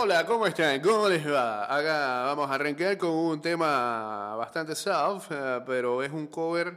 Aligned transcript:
Hola, 0.00 0.24
¿cómo 0.26 0.46
están? 0.46 0.80
¿Cómo 0.80 1.08
les 1.08 1.26
va? 1.30 1.64
Acá 1.64 2.24
vamos 2.26 2.50
a 2.50 2.54
arrancar 2.54 2.96
con 2.98 3.10
un 3.10 3.40
tema 3.40 4.34
bastante 4.36 4.74
soft, 4.74 5.28
eh, 5.30 5.60
pero 5.66 6.02
es 6.02 6.10
un 6.12 6.26
cover. 6.28 6.76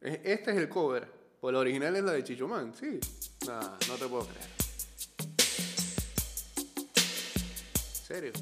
es- 0.00 0.20
Este 0.24 0.50
es 0.52 0.56
el 0.56 0.68
cover. 0.68 1.06
Pues 1.40 1.52
la 1.52 1.58
original 1.60 1.94
es 1.96 2.02
la 2.04 2.12
de 2.12 2.24
Chichomán, 2.24 2.72
sí. 2.74 2.98
Nah, 3.46 3.60
no 3.88 3.94
te 3.96 4.06
puedo 4.06 4.26
creer. 4.26 4.48
¿En 7.98 8.06
serio? 8.06 8.32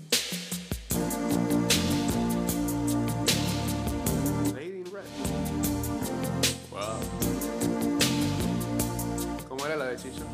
Wow. 6.71 7.01
¿Cómo 9.49 9.67
era 9.67 9.77
la 9.77 9.85
de 9.87 9.97
Chicho? 9.97 10.25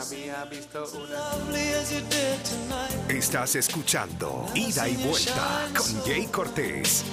Había 0.00 0.44
visto 0.46 0.84
una. 0.94 1.30
Estás 3.08 3.56
escuchando 3.56 4.46
Ida 4.54 4.88
y 4.88 4.96
Vuelta 4.96 5.68
con 5.76 6.02
Jay 6.04 6.26
Cortés. 6.26 7.04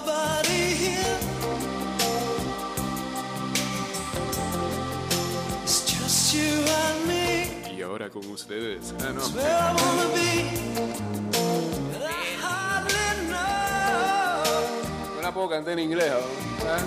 con 8.10 8.26
ustedes. 8.32 8.94
Ah, 9.02 9.12
no. 9.14 9.22
Puedo 15.38 15.50
cantar 15.50 15.74
en 15.74 15.92
inglés. 15.92 16.10
¿no? 16.10 16.68
¿Ah? 16.68 16.80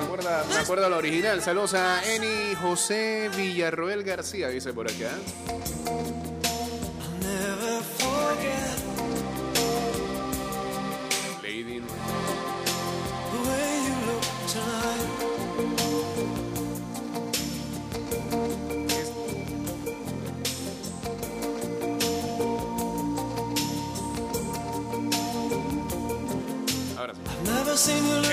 Me 0.00 0.04
acuerda, 0.04 0.44
me 0.48 0.56
acuerdo 0.56 0.90
la 0.90 0.96
original. 0.96 1.40
Saludos 1.40 1.74
a 1.74 2.02
Eni 2.12 2.52
José 2.60 3.30
Villarroel 3.36 4.02
García, 4.02 4.48
dice 4.48 4.72
por 4.72 4.90
acá. 4.90 5.12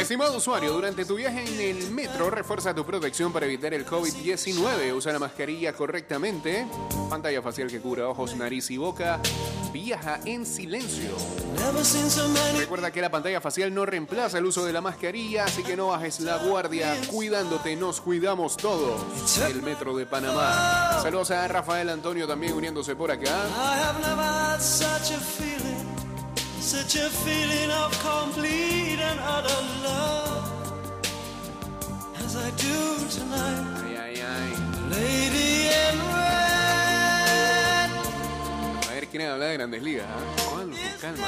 Estimado 0.09 0.37
usuario, 0.37 0.73
durante 0.73 1.05
tu 1.05 1.17
viaje 1.17 1.45
en 1.45 1.61
el 1.61 1.91
metro, 1.91 2.31
refuerza 2.31 2.73
tu 2.73 2.83
protección 2.83 3.31
para 3.31 3.45
evitar 3.45 3.75
el 3.75 3.85
COVID-19. 3.85 4.91
Usa 4.91 5.13
la 5.13 5.19
mascarilla 5.19 5.71
correctamente. 5.73 6.65
Pantalla 7.11 7.43
facial 7.43 7.67
que 7.67 7.79
cubra 7.79 8.07
ojos, 8.07 8.35
nariz 8.35 8.71
y 8.71 8.77
boca. 8.77 9.19
Viaja 9.71 10.19
en 10.25 10.47
silencio. 10.47 11.11
Recuerda 12.57 12.89
que 12.89 13.01
la 13.01 13.11
pantalla 13.11 13.39
facial 13.39 13.71
no 13.71 13.85
reemplaza 13.85 14.39
el 14.39 14.45
uso 14.45 14.65
de 14.65 14.73
la 14.73 14.81
mascarilla, 14.81 15.43
así 15.43 15.61
que 15.61 15.77
no 15.77 15.89
bajes 15.89 16.21
la 16.21 16.37
guardia. 16.37 16.97
Cuidándote, 17.11 17.75
nos 17.75 18.01
cuidamos 18.01 18.57
todos. 18.57 18.99
El 19.47 19.61
metro 19.61 19.95
de 19.95 20.07
Panamá. 20.07 21.01
Saludos 21.03 21.29
a 21.29 21.47
Rafael 21.47 21.87
Antonio 21.87 22.27
también 22.27 22.53
uniéndose 22.53 22.95
por 22.95 23.11
acá. 23.11 23.45
Such 26.61 26.95
a 26.97 27.09
feeling, 27.09 27.71
of 27.71 27.91
complete 28.03 28.99
and 28.99 29.19
utter 29.19 29.61
love 29.83 30.43
as 32.23 32.35
I 32.35 32.51
do 32.51 33.07
tonight, 33.09 33.65
Ay, 33.85 33.95
ay, 33.97 34.21
ay. 34.21 34.49
lady 34.89 35.67
in 35.67 35.97
red, 36.13 37.89
A 38.87 38.93
ver, 38.93 39.07
quieren 39.07 39.29
hablar 39.29 39.47
de 39.49 39.53
grandes 39.55 39.81
ligas. 39.83 40.05
¿ah? 40.07 40.19
Calma. 41.01 41.27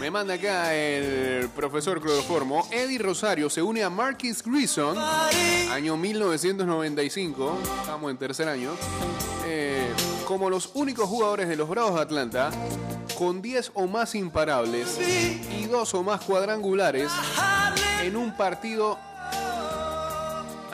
Me 0.00 0.10
manda 0.10 0.34
acá 0.34 0.74
el 0.74 1.48
profesor 1.50 2.00
Cloroformo. 2.00 2.66
Eddie 2.70 2.98
Rosario 2.98 3.50
se 3.50 3.60
une 3.62 3.82
a 3.82 3.90
Marquis 3.90 4.42
Grison, 4.42 4.96
año 5.72 5.96
1995. 5.96 7.58
Estamos 7.80 8.10
en 8.10 8.16
tercer 8.16 8.48
año. 8.48 8.70
eh, 9.46 9.92
como 10.26 10.48
los 10.48 10.70
únicos 10.74 11.08
jugadores 11.08 11.48
de 11.48 11.56
los 11.56 11.68
Bravos 11.68 11.94
de 11.96 12.00
Atlanta 12.02 12.50
con 13.18 13.40
10 13.42 13.72
o 13.74 13.86
más 13.86 14.14
imparables 14.14 14.98
y 15.00 15.66
dos 15.66 15.94
o 15.94 16.02
más 16.02 16.20
cuadrangulares 16.22 17.10
en 18.02 18.16
un 18.16 18.36
partido. 18.36 18.98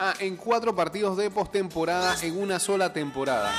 Ah, 0.03 0.15
en 0.19 0.35
cuatro 0.35 0.75
partidos 0.75 1.15
de 1.15 1.29
postemporada 1.29 2.15
en 2.23 2.41
una 2.41 2.59
sola 2.59 2.91
temporada. 2.91 3.51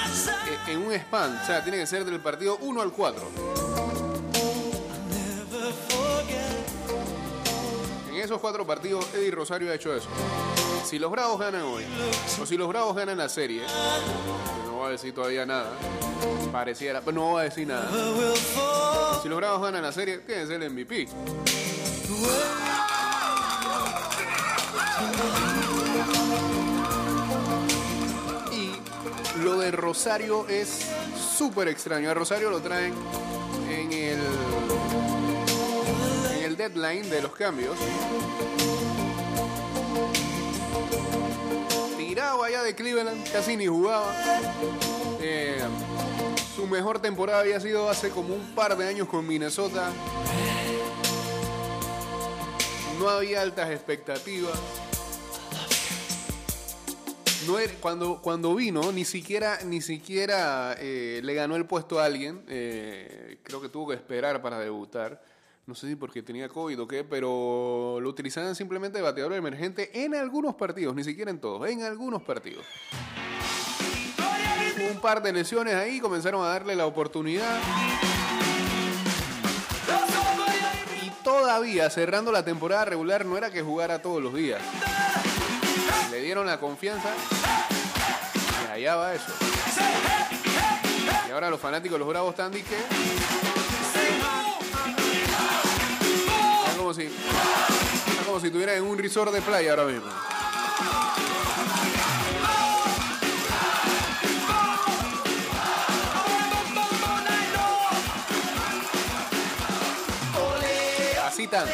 Eh, 0.67 0.73
En 0.73 0.79
un 0.83 0.93
span, 0.93 1.39
o 1.41 1.47
sea, 1.47 1.63
tiene 1.63 1.79
que 1.79 1.87
ser 1.87 2.05
del 2.05 2.19
partido 2.19 2.59
1 2.63 2.83
al 2.83 2.91
4. 2.91 3.23
never 5.09 5.73
forget. 5.89 6.43
En 8.11 8.17
esos 8.17 8.41
cuatro 8.41 8.67
partidos, 8.67 9.07
Eddie 9.15 9.31
Rosario 9.31 9.71
ha 9.71 9.75
hecho 9.75 9.95
eso. 9.95 10.09
Si 10.85 10.99
los 10.99 11.11
Bravos 11.11 11.39
ganan 11.39 11.63
hoy, 11.63 11.85
o 12.41 12.47
si 12.47 12.57
los 12.57 12.69
Bravos 12.69 12.95
ganan 12.95 13.17
la 13.17 13.29
serie, 13.29 13.63
que 13.63 14.67
no 14.67 14.75
voy 14.75 14.89
a 14.89 14.91
decir 14.91 15.15
todavía 15.15 15.47
nada, 15.47 15.73
pareciera, 16.51 17.01
pero 17.01 17.13
no 17.13 17.31
voy 17.31 17.41
a 17.41 17.45
decir 17.45 17.67
nada. 17.67 17.89
Si 19.23 19.29
los 19.29 19.39
Bravos 19.39 19.63
ganan 19.63 19.83
la 19.83 19.93
serie, 19.93 20.19
tiene 20.19 20.43
que 20.43 20.47
ser 20.49 20.63
el 20.63 20.71
MVP. 20.71 21.09
Y 28.53 29.43
lo 29.43 29.59
de 29.59 29.71
Rosario 29.71 30.47
es 30.49 30.89
súper 31.39 31.69
extraño. 31.69 32.11
A 32.11 32.15
Rosario 32.15 32.51
lo 32.51 32.61
traen 32.61 32.93
en 33.71 33.93
el, 33.93 34.19
en 36.37 36.45
el 36.45 36.57
deadline 36.57 37.09
de 37.09 37.23
los 37.23 37.33
cambios. 37.33 37.77
De 42.61 42.75
Cleveland, 42.75 43.33
casi 43.33 43.57
ni 43.57 43.67
jugaba. 43.67 44.15
Eh, 45.23 45.59
su 46.55 46.67
mejor 46.67 47.01
temporada 47.01 47.41
había 47.41 47.59
sido 47.61 47.89
hace 47.89 48.11
como 48.11 48.35
un 48.35 48.55
par 48.55 48.77
de 48.77 48.87
años 48.87 49.09
con 49.09 49.27
Minnesota. 49.27 49.91
No 52.99 53.09
había 53.09 53.41
altas 53.41 53.71
expectativas. 53.71 54.59
No 57.47 57.57
cuando, 57.81 58.21
cuando 58.21 58.55
vino, 58.55 58.93
ni 58.93 59.05
siquiera, 59.05 59.61
ni 59.65 59.81
siquiera 59.81 60.77
eh, 60.79 61.21
le 61.25 61.35
ganó 61.35 61.57
el 61.57 61.65
puesto 61.65 61.99
a 62.01 62.05
alguien. 62.05 62.45
Eh, 62.49 63.39
creo 63.43 63.63
que 63.63 63.71
tuvo 63.71 63.89
que 63.89 63.95
esperar 63.95 64.43
para 64.43 64.59
debutar. 64.59 65.23
No 65.65 65.77
sé 65.77 65.89
si 65.89 65.95
porque 65.95 66.23
tenía 66.23 66.49
COVID 66.49 66.81
o 66.81 66.89
qué, 66.89 67.05
pero 67.05 67.99
lo 68.01 68.09
utilizaban 68.09 68.57
simplemente 68.57 68.99
de 68.99 69.03
bateador 69.03 69.35
emergente 69.35 70.05
en 70.05 70.17
algunos 70.17 70.57
partidos, 70.57 70.93
ni 70.97 71.05
siquiera 71.05 71.31
en 71.31 71.39
todos, 71.39 71.69
en 71.69 71.85
algunos 71.85 72.23
partidos. 72.23 72.67
Un 74.91 75.01
par 75.01 75.23
de 75.23 75.33
lesiones 75.33 75.75
ahí, 75.75 76.01
comenzaron 76.01 76.45
a 76.45 76.49
darle 76.49 76.75
la 76.75 76.87
oportunidad. 76.87 77.61
Y 81.01 81.11
todavía 81.23 81.89
cerrando 81.91 82.33
la 82.33 82.45
temporada 82.45 82.85
regular 82.87 83.25
no 83.25 83.39
era 83.39 83.53
que 83.53 83.63
jugara 83.63 84.03
todos 84.03 84.21
los 84.21 84.35
días. 84.35 84.61
Le 86.11 86.21
dieron 86.23 86.45
la 86.45 86.59
confianza 86.59 87.09
y 88.67 88.71
allá 88.73 88.97
va 88.97 89.15
eso. 89.15 89.33
Y 91.29 91.31
ahora 91.31 91.51
los 91.51 91.61
fanáticos, 91.61 92.01
los 92.01 92.09
bravos 92.09 92.31
están 92.31 92.51
que 92.51 92.63
como 96.83 96.95
si. 96.95 97.03
Está 97.03 98.25
como 98.27 98.41
si 98.41 98.47
estuviera 98.47 98.75
en 98.75 98.83
un 98.83 98.99
resort 98.99 99.33
de 99.33 99.41
playa 99.41 99.71
ahora 99.71 99.85
mismo. 99.85 100.11
Así 111.25 111.47
tan. 111.47 111.69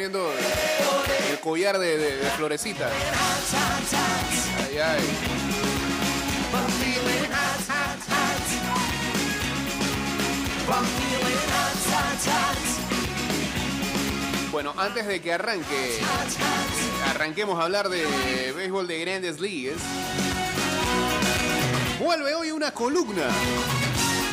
El 0.00 1.40
collar 1.40 1.78
de, 1.78 1.98
de, 1.98 2.30
ay. 4.80 5.02
Bueno, 14.52 14.72
antes 14.76 15.06
de 15.06 15.20
que 15.20 15.32
arranque, 15.32 16.00
arranquemos 17.10 17.58
a 17.58 17.64
hablar 17.64 17.88
de 17.88 18.52
béisbol 18.52 18.86
de 18.86 19.00
grandes 19.00 19.40
ligas. 19.40 19.78
Vuelve 21.98 22.34
hoy 22.36 22.52
una 22.52 22.70
columna. 22.72 23.28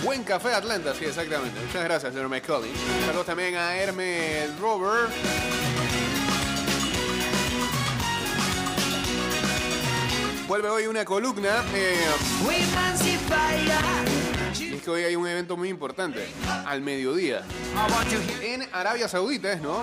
Buen 0.05 0.23
café 0.23 0.53
Atlanta, 0.53 0.93
sí, 0.93 1.05
exactamente. 1.05 1.59
Muchas 1.59 1.83
gracias, 1.83 2.13
señor 2.13 2.29
McCauley. 2.29 2.71
Saludos 3.07 3.25
también 3.25 3.55
a 3.55 3.75
Hermes 3.75 4.57
Robert. 4.59 5.09
Vuelve 10.47 10.69
hoy 10.69 10.85
una 10.85 11.03
columna. 11.03 11.63
eh, 11.73 11.97
y 14.59 14.75
es 14.75 14.81
que 14.83 14.89
hoy 14.91 15.01
hay 15.03 15.15
un 15.15 15.27
evento 15.27 15.57
muy 15.57 15.69
importante. 15.69 16.27
Al 16.67 16.81
mediodía. 16.81 17.41
En 18.43 18.67
Arabia 18.71 19.07
Saudita 19.07 19.51
es, 19.51 19.61
¿no? 19.61 19.81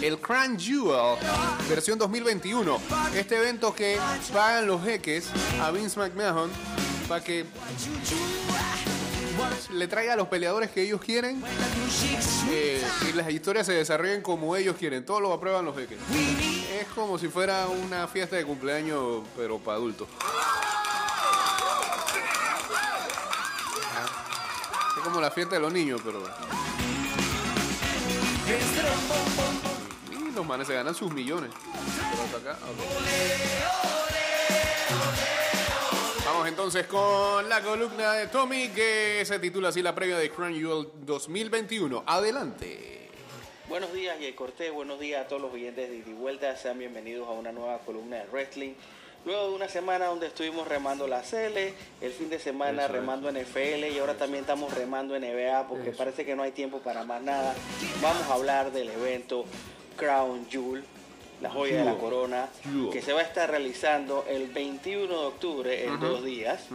El 0.00 0.18
Crown 0.18 0.58
Jewel, 0.58 1.18
versión 1.68 1.98
2021. 1.98 2.80
Este 3.14 3.36
evento 3.36 3.74
que 3.74 3.98
pagan 4.32 4.66
los 4.66 4.82
jeques 4.82 5.26
a 5.60 5.70
Vince 5.70 6.00
McMahon 6.00 6.50
para 7.06 7.22
que 7.22 7.44
le 9.72 9.88
traiga 9.88 10.14
a 10.14 10.16
los 10.16 10.28
peleadores 10.28 10.70
que 10.70 10.82
ellos 10.82 11.00
quieren 11.00 11.42
eh, 12.50 12.82
y 13.08 13.12
las 13.12 13.30
historias 13.30 13.66
se 13.66 13.72
desarrollen 13.72 14.22
como 14.22 14.56
ellos 14.56 14.76
quieren. 14.76 15.04
Todo 15.04 15.20
lo 15.20 15.32
aprueban 15.32 15.64
los 15.64 15.76
jeques. 15.76 15.98
Es 16.80 16.86
como 16.94 17.18
si 17.18 17.28
fuera 17.28 17.66
una 17.68 18.08
fiesta 18.08 18.36
de 18.36 18.44
cumpleaños, 18.44 19.22
pero 19.36 19.58
para 19.58 19.76
adultos. 19.76 20.08
Es 24.96 25.04
como 25.04 25.20
la 25.20 25.30
fiesta 25.30 25.54
de 25.54 25.60
los 25.60 25.72
niños, 25.72 26.00
pero. 26.04 26.22
Y 30.10 30.32
los 30.32 30.46
manes 30.46 30.66
se 30.66 30.74
ganan 30.74 30.94
sus 30.94 31.12
millones. 31.12 31.50
Entonces 36.50 36.86
con 36.88 37.48
la 37.48 37.62
columna 37.62 38.12
de 38.14 38.26
Tommy 38.26 38.70
que 38.70 39.22
se 39.24 39.38
titula 39.38 39.68
así 39.68 39.82
la 39.82 39.94
previa 39.94 40.18
de 40.18 40.30
Crown 40.30 40.52
Jewel 40.52 40.88
2021. 41.06 42.02
Adelante. 42.04 43.08
Buenos 43.68 43.92
días, 43.92 44.16
Jay 44.18 44.32
Cortés. 44.32 44.72
Buenos 44.72 44.98
días 44.98 45.24
a 45.24 45.28
todos 45.28 45.40
los 45.42 45.52
oyentes 45.52 45.88
de 45.88 45.98
Ida 45.98 46.12
Vuelta. 46.18 46.56
Sean 46.56 46.76
bienvenidos 46.76 47.28
a 47.28 47.30
una 47.30 47.52
nueva 47.52 47.78
columna 47.78 48.16
de 48.16 48.24
wrestling. 48.32 48.72
Luego 49.24 49.50
de 49.50 49.54
una 49.54 49.68
semana 49.68 50.06
donde 50.06 50.26
estuvimos 50.26 50.66
remando 50.66 51.06
la 51.06 51.22
CL, 51.22 51.56
el 52.00 52.12
fin 52.12 52.28
de 52.28 52.40
semana 52.40 52.82
Eso 52.84 52.94
es. 52.94 53.00
remando 53.00 53.30
NFL 53.30 53.84
y 53.94 53.98
ahora 54.00 54.14
también 54.14 54.40
estamos 54.42 54.74
remando 54.74 55.16
NBA 55.16 55.68
porque 55.68 55.90
Eso. 55.90 55.98
parece 55.98 56.24
que 56.26 56.34
no 56.34 56.42
hay 56.42 56.50
tiempo 56.50 56.80
para 56.80 57.04
más 57.04 57.22
nada. 57.22 57.54
Vamos 58.02 58.24
a 58.28 58.34
hablar 58.34 58.72
del 58.72 58.90
evento 58.90 59.44
Crown 59.96 60.48
Jewel, 60.50 60.82
la 61.40 61.50
joya 61.50 61.78
de 61.78 61.84
la 61.84 61.96
corona, 61.96 62.48
que 62.92 63.02
se 63.02 63.12
va 63.12 63.20
a 63.20 63.24
estar 63.24 63.50
realizando 63.50 64.24
el 64.28 64.48
21 64.48 65.06
de 65.08 65.26
octubre 65.26 65.84
en 65.86 66.00
dos 66.00 66.24
días. 66.24 66.66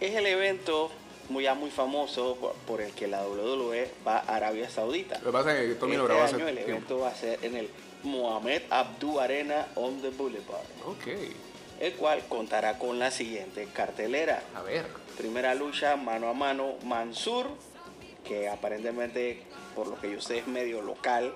Es 0.00 0.14
el 0.14 0.26
evento 0.26 0.90
muy, 1.28 1.44
ya 1.44 1.54
muy 1.54 1.70
famoso 1.70 2.36
por, 2.36 2.54
por 2.66 2.80
el 2.80 2.92
que 2.92 3.06
la 3.06 3.26
WWE 3.26 3.88
va 4.06 4.18
a 4.18 4.36
Arabia 4.36 4.68
Saudita. 4.68 5.18
Lo 5.20 5.26
que 5.26 5.32
pasa 5.32 5.58
es 5.58 5.68
que 5.68 5.74
Tommy 5.76 5.96
lo 5.96 6.10
este 6.10 6.34
año 6.36 6.48
el 6.48 6.54
tiempo. 6.56 6.70
evento 6.72 6.98
va 6.98 7.08
a 7.08 7.14
ser 7.14 7.38
en 7.42 7.56
el 7.56 7.68
Mohamed 8.02 8.62
Abdu 8.70 9.20
Arena 9.20 9.68
on 9.76 10.02
the 10.02 10.10
Boulevard, 10.10 10.64
Ok. 10.86 11.06
el 11.80 11.92
cual 11.94 12.22
contará 12.28 12.78
con 12.78 12.98
la 12.98 13.10
siguiente 13.12 13.68
cartelera. 13.72 14.42
A 14.56 14.62
ver. 14.62 14.86
Primera 15.16 15.54
lucha 15.54 15.96
mano 15.96 16.28
a 16.28 16.34
mano 16.34 16.74
Mansur, 16.84 17.46
que 18.24 18.48
aparentemente 18.48 19.42
por 19.76 19.86
lo 19.86 20.00
que 20.00 20.10
yo 20.10 20.20
sé 20.20 20.38
es 20.38 20.46
medio 20.48 20.82
local, 20.82 21.32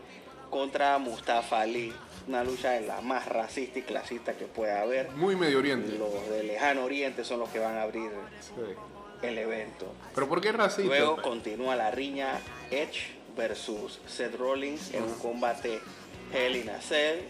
contra 0.51 0.99
Mustafa 0.99 1.61
Ali. 1.61 1.93
Una 2.29 2.43
lucha 2.43 2.73
de 2.73 2.81
la 2.87 3.01
más 3.03 3.27
racista 3.29 3.79
y 3.79 3.83
clasista 3.83 4.33
que 4.37 4.47
pueda 4.47 4.83
haber. 4.83 5.11
Muy 5.13 5.37
Medio 5.37 5.59
Oriente. 5.59 5.97
Los 5.97 6.29
de 6.29 6.43
lejano 6.43 6.85
oriente 6.85 7.23
son 7.25 7.39
los 7.41 7.49
que 7.51 7.61
van 7.61 7.77
a 7.77 7.83
abrir 7.83 8.11
Sí. 8.41 8.63
el 9.23 9.39
evento. 9.39 9.93
Pero 10.15 10.29
¿por 10.29 10.41
qué 10.41 10.51
racista? 10.53 10.83
Luego 10.89 11.23
continúa 11.23 11.77
la 11.77 11.91
riña 11.93 12.41
Edge 12.71 13.15
versus 13.37 14.01
Seth 14.09 14.35
Rollins 14.37 14.93
en 14.93 15.05
un 15.05 15.15
combate 15.15 15.79
Hell 16.33 16.57
in 16.57 16.69
a 16.71 16.81
Cell, 16.81 17.21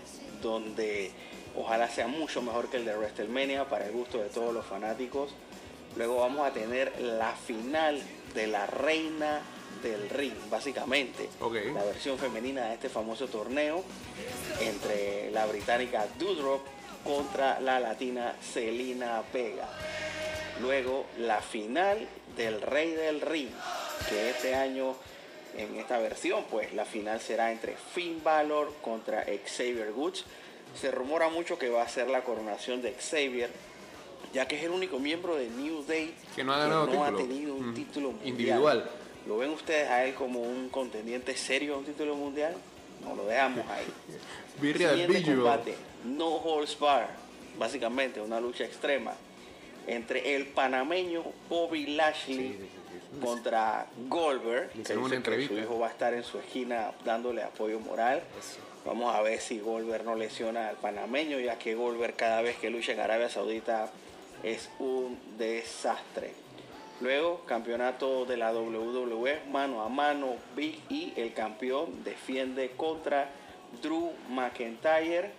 donde 0.41 1.11
ojalá 1.55 1.89
sea 1.91 2.07
mucho 2.07 2.41
mejor 2.41 2.71
que 2.71 2.79
el 2.79 2.87
de 2.87 2.97
WrestleMania 2.97 3.69
para 3.69 3.87
el 3.87 3.93
gusto 3.93 4.19
de 4.19 4.29
todos 4.31 4.55
los 4.55 4.65
fanáticos. 4.65 5.35
Luego 5.97 6.17
vamos 6.21 6.47
a 6.47 6.53
tener 6.53 6.99
la 7.01 7.33
final 7.33 8.01
de 8.35 8.47
la 8.47 8.67
reina 8.67 9.41
del 9.83 10.09
ring, 10.11 10.35
básicamente. 10.51 11.29
La 11.75 11.85
versión 11.85 12.19
femenina 12.19 12.67
de 12.67 12.75
este 12.75 12.89
famoso 12.89 13.29
torneo 13.29 13.85
entre 14.61 15.31
la 15.31 15.47
británica 15.47 16.07
Doudrop 16.19 16.63
contra 17.05 17.61
la 17.61 17.79
latina 17.79 18.35
Selina 18.41 19.23
Vega. 19.33 19.69
Luego 20.61 21.07
la 21.19 21.41
final 21.41 22.09
del 22.37 22.61
Rey 22.61 22.93
del 22.93 23.21
Ring, 23.21 23.51
que 24.09 24.31
este 24.31 24.55
año 24.55 24.97
en 25.57 25.77
esta 25.77 25.99
versión, 25.99 26.45
pues 26.51 26.73
la 26.75 26.85
final 26.85 27.21
será 27.21 27.53
entre 27.53 27.77
Finn 27.77 28.23
Balor 28.23 28.75
contra 28.83 29.25
Xavier 29.25 29.93
Woods. 29.93 30.25
Se 30.79 30.91
rumora 30.91 31.29
mucho 31.29 31.59
que 31.59 31.69
va 31.69 31.83
a 31.83 31.89
ser 31.89 32.09
la 32.09 32.23
coronación 32.23 32.83
de 32.83 32.95
Xavier, 32.95 33.51
ya 34.33 34.47
que 34.47 34.57
es 34.57 34.65
el 34.65 34.71
único 34.71 34.99
miembro 34.99 35.35
de 35.37 35.49
New 35.49 35.85
Day 35.87 36.15
Que 36.35 36.45
no 36.45 36.53
ha 36.53 36.59
ganado 36.59 36.87
no 36.87 37.05
ha 37.05 37.15
tenido 37.15 37.55
un 37.55 37.71
Mm. 37.71 37.75
título 37.75 38.09
mundial. 38.13 38.29
Individual. 38.29 38.91
¿Lo 39.27 39.39
ven 39.39 39.51
ustedes 39.51 39.89
a 39.91 40.05
él 40.05 40.15
como 40.15 40.41
un 40.41 40.69
contendiente 40.69 41.37
serio 41.37 41.75
a 41.75 41.79
un 41.79 41.85
título 41.85 42.15
mundial? 42.15 42.55
No 43.05 43.15
lo 43.15 43.27
dejamos 43.27 43.67
ahí. 43.69 43.87
Birria 44.61 44.91
Siguiente 44.91 45.35
combate, 45.35 45.75
No 46.05 46.29
Holds 46.37 46.79
Bar, 46.79 47.09
básicamente 47.59 48.21
una 48.21 48.41
lucha 48.41 48.65
extrema 48.65 49.13
entre 49.87 50.35
el 50.35 50.47
panameño 50.47 51.23
Bobby 51.49 51.87
Lashley 51.89 52.59
contra 53.23 53.87
Goldberg, 54.09 54.71
que 54.71 54.79
una 54.97 55.03
que 55.05 55.09
su 55.09 55.15
entrevista. 55.15 55.55
hijo 55.55 55.79
va 55.79 55.89
a 55.89 55.91
estar 55.91 56.13
en 56.15 56.25
su 56.25 56.39
esquina 56.39 56.93
dándole 57.05 57.43
apoyo 57.43 57.79
moral. 57.81 58.23
Vamos 58.85 59.15
a 59.15 59.21
ver 59.23 59.41
si 59.41 59.59
Goldberg 59.59 60.05
no 60.05 60.15
lesiona 60.15 60.69
al 60.69 60.77
panameño, 60.77 61.39
ya 61.41 61.59
que 61.59 61.75
Goldberg 61.75 62.15
cada 62.15 62.41
vez 62.43 62.57
que 62.57 62.71
lucha 62.71 62.93
en 62.93 63.01
Arabia 63.01 63.29
Saudita 63.29 63.91
es 64.43 64.71
un 64.79 65.19
desastre. 65.39 66.33
Luego, 67.01 67.43
campeonato 67.45 68.25
de 68.25 68.39
la 68.39 68.53
WWE, 68.53 69.41
mano 69.51 69.83
a 69.83 69.89
mano, 69.89 70.37
Big 70.55 70.81
E, 70.91 71.13
el 71.17 71.35
campeón, 71.35 72.03
defiende 72.05 72.71
contra 72.77 73.31
Drew 73.83 74.13
McIntyre. 74.31 75.31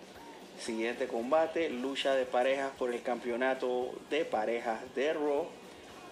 Siguiente 0.59 1.07
combate, 1.07 1.69
lucha 1.69 2.13
de 2.13 2.25
parejas 2.25 2.71
por 2.77 2.93
el 2.93 3.01
campeonato 3.01 3.91
de 4.09 4.25
parejas 4.25 4.79
de 4.95 5.13
Raw. 5.13 5.47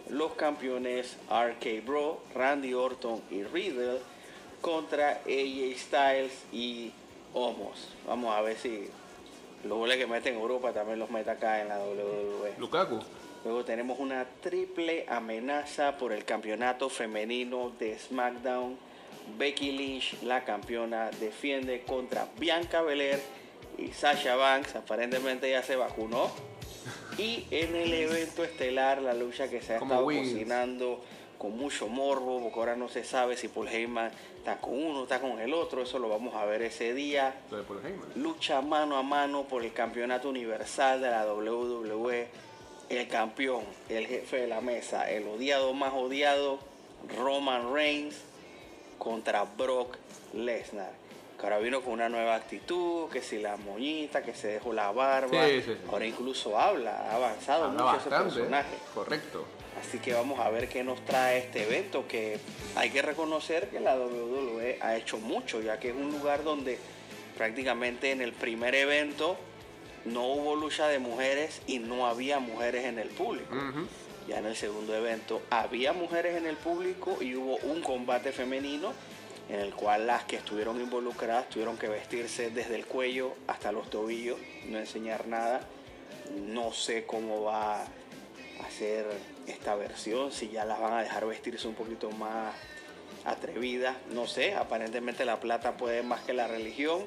Los 0.09 0.33
campeones 0.33 1.17
RK 1.29 1.83
Bro, 1.85 2.21
Randy 2.33 2.73
Orton 2.73 3.21
y 3.31 3.43
Riddle 3.43 3.99
contra 4.61 5.21
AJ 5.25 5.77
Styles 5.77 6.43
y 6.51 6.91
Homos. 7.33 7.89
Vamos 8.07 8.35
a 8.35 8.41
ver 8.41 8.57
si 8.57 8.89
los 9.65 9.77
goles 9.77 9.97
que 9.97 10.07
mete 10.07 10.29
en 10.29 10.35
Europa 10.35 10.71
también 10.71 10.99
los 10.99 11.09
mete 11.09 11.31
acá 11.31 11.61
en 11.61 11.69
la 11.69 11.79
WWE. 11.79 12.53
Lukaku. 12.57 12.99
Luego 13.43 13.63
tenemos 13.63 13.99
una 13.99 14.25
triple 14.41 15.05
amenaza 15.07 15.97
por 15.97 16.11
el 16.11 16.25
campeonato 16.25 16.89
femenino 16.89 17.71
de 17.77 17.97
SmackDown. 17.97 18.77
Becky 19.37 19.71
Lynch, 19.71 20.21
la 20.23 20.43
campeona, 20.43 21.09
defiende 21.19 21.83
contra 21.83 22.27
Bianca 22.37 22.81
Belair 22.81 23.19
y 23.77 23.89
Sasha 23.89 24.35
Banks. 24.35 24.75
Aparentemente 24.75 25.49
ya 25.49 25.63
se 25.63 25.75
vacunó. 25.75 26.31
Y 27.17 27.45
en 27.51 27.75
el 27.75 27.93
evento 27.93 28.43
estelar, 28.43 29.01
la 29.01 29.13
lucha 29.13 29.49
que 29.49 29.61
se 29.61 29.75
ha 29.75 29.79
Como 29.79 29.93
estado 29.93 30.05
cocinando 30.05 31.03
con 31.45 31.57
mucho 31.57 31.87
morbo, 31.87 32.41
porque 32.41 32.57
ahora 32.59 32.75
no 32.75 32.89
se 32.89 33.03
sabe 33.03 33.37
si 33.37 33.47
Paul 33.49 33.67
Heyman 33.67 34.09
está 34.37 34.57
con 34.57 34.73
uno, 34.83 35.03
está 35.03 35.21
con 35.21 35.39
el 35.39 35.53
otro. 35.53 35.83
Eso 35.83 35.99
lo 35.99 36.09
vamos 36.09 36.33
a 36.33 36.43
ver 36.45 36.63
ese 36.63 36.93
día 36.95 37.35
lucha 38.15 38.61
mano 38.61 38.97
a 38.97 39.03
mano 39.03 39.43
por 39.43 39.63
el 39.63 39.71
campeonato 39.71 40.29
universal 40.29 41.01
de 41.01 41.09
la 41.11 41.31
WWE. 41.31 42.27
El 42.89 43.07
campeón, 43.07 43.63
el 43.89 44.07
jefe 44.07 44.37
de 44.37 44.47
la 44.47 44.61
mesa, 44.61 45.09
el 45.11 45.27
odiado 45.27 45.73
más 45.73 45.93
odiado, 45.93 46.59
Roman 47.17 47.71
Reigns 47.73 48.15
contra 48.97 49.43
Brock 49.43 49.97
Lesnar. 50.33 50.91
que 51.39 51.43
ahora 51.43 51.59
vino 51.59 51.81
con 51.81 51.93
una 51.93 52.09
nueva 52.09 52.35
actitud, 52.35 53.09
que 53.11 53.21
si 53.21 53.39
la 53.39 53.57
moñita, 53.57 54.23
que 54.23 54.33
se 54.33 54.47
dejó 54.47 54.71
la 54.73 54.91
barba, 54.91 55.45
Sí, 55.47 55.61
sí, 55.61 55.73
sí. 55.73 55.77
ahora 55.91 56.05
incluso 56.05 56.57
habla, 56.59 57.11
ha 57.11 57.15
avanzado 57.15 57.65
Habla 57.65 57.83
mucho 57.83 57.97
ese 57.97 58.09
personaje. 58.09 58.75
Correcto. 58.93 59.45
Así 59.79 59.99
que 59.99 60.13
vamos 60.13 60.39
a 60.39 60.49
ver 60.49 60.69
qué 60.69 60.83
nos 60.83 61.03
trae 61.05 61.39
este 61.39 61.63
evento, 61.63 62.07
que 62.07 62.39
hay 62.75 62.89
que 62.89 63.01
reconocer 63.01 63.69
que 63.69 63.79
la 63.79 63.95
WWE 63.95 64.79
ha 64.81 64.95
hecho 64.95 65.17
mucho, 65.17 65.61
ya 65.61 65.79
que 65.79 65.89
es 65.89 65.95
un 65.95 66.11
lugar 66.11 66.43
donde 66.43 66.79
prácticamente 67.37 68.11
en 68.11 68.21
el 68.21 68.31
primer 68.33 68.73
evento 68.75 69.37
no 70.05 70.27
hubo 70.27 70.55
lucha 70.55 70.87
de 70.87 70.99
mujeres 70.99 71.61
y 71.67 71.79
no 71.79 72.07
había 72.07 72.39
mujeres 72.39 72.85
en 72.85 72.99
el 72.99 73.09
público. 73.09 73.53
Ya 74.27 74.39
en 74.39 74.45
el 74.45 74.55
segundo 74.55 74.95
evento 74.95 75.41
había 75.49 75.93
mujeres 75.93 76.37
en 76.37 76.47
el 76.47 76.55
público 76.55 77.17
y 77.21 77.35
hubo 77.35 77.57
un 77.57 77.81
combate 77.81 78.31
femenino 78.31 78.93
en 79.49 79.59
el 79.59 79.73
cual 79.73 80.07
las 80.07 80.23
que 80.23 80.37
estuvieron 80.37 80.79
involucradas 80.81 81.49
tuvieron 81.49 81.77
que 81.77 81.87
vestirse 81.87 82.49
desde 82.49 82.75
el 82.75 82.85
cuello 82.85 83.35
hasta 83.47 83.71
los 83.71 83.89
tobillos, 83.89 84.39
no 84.67 84.79
enseñar 84.79 85.27
nada. 85.27 85.61
No 86.47 86.73
sé 86.73 87.05
cómo 87.05 87.43
va 87.43 87.83
a 87.83 88.71
ser 88.75 89.05
esta 89.47 89.75
versión, 89.75 90.31
si 90.31 90.49
ya 90.49 90.65
las 90.65 90.79
van 90.79 90.93
a 90.93 91.01
dejar 91.03 91.25
vestirse 91.25 91.67
un 91.67 91.75
poquito 91.75 92.09
más 92.11 92.53
atrevidas, 93.25 93.95
no 94.11 94.27
sé, 94.27 94.55
aparentemente 94.55 95.25
la 95.25 95.39
plata 95.39 95.77
puede 95.77 96.03
más 96.03 96.21
que 96.21 96.33
la 96.33 96.47
religión. 96.47 97.05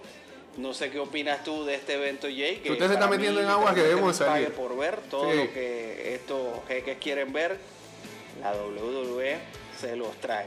No 0.56 0.74
sé 0.74 0.90
qué 0.90 0.98
opinas 0.98 1.44
tú 1.44 1.64
de 1.64 1.74
este 1.76 1.94
evento, 1.94 2.26
Jay. 2.26 2.56
que 2.56 2.72
Usted 2.72 2.88
se 2.88 2.94
está 2.94 3.06
metiendo 3.06 3.38
mí 3.40 3.46
en 3.46 3.52
aguas 3.52 3.74
que 3.74 3.82
debemos 3.82 4.16
salir. 4.16 4.52
por 4.52 4.76
ver 4.76 4.96
todo 5.08 5.30
Sí. 5.30 5.36
lo 5.36 5.52
que 5.52 6.14
estos 6.16 6.66
jeques 6.66 6.98
quieren 6.98 7.32
ver, 7.32 7.58
la 8.40 8.52
WWE 8.54 9.38
se 9.78 9.94
los 9.94 10.16
trae. 10.20 10.46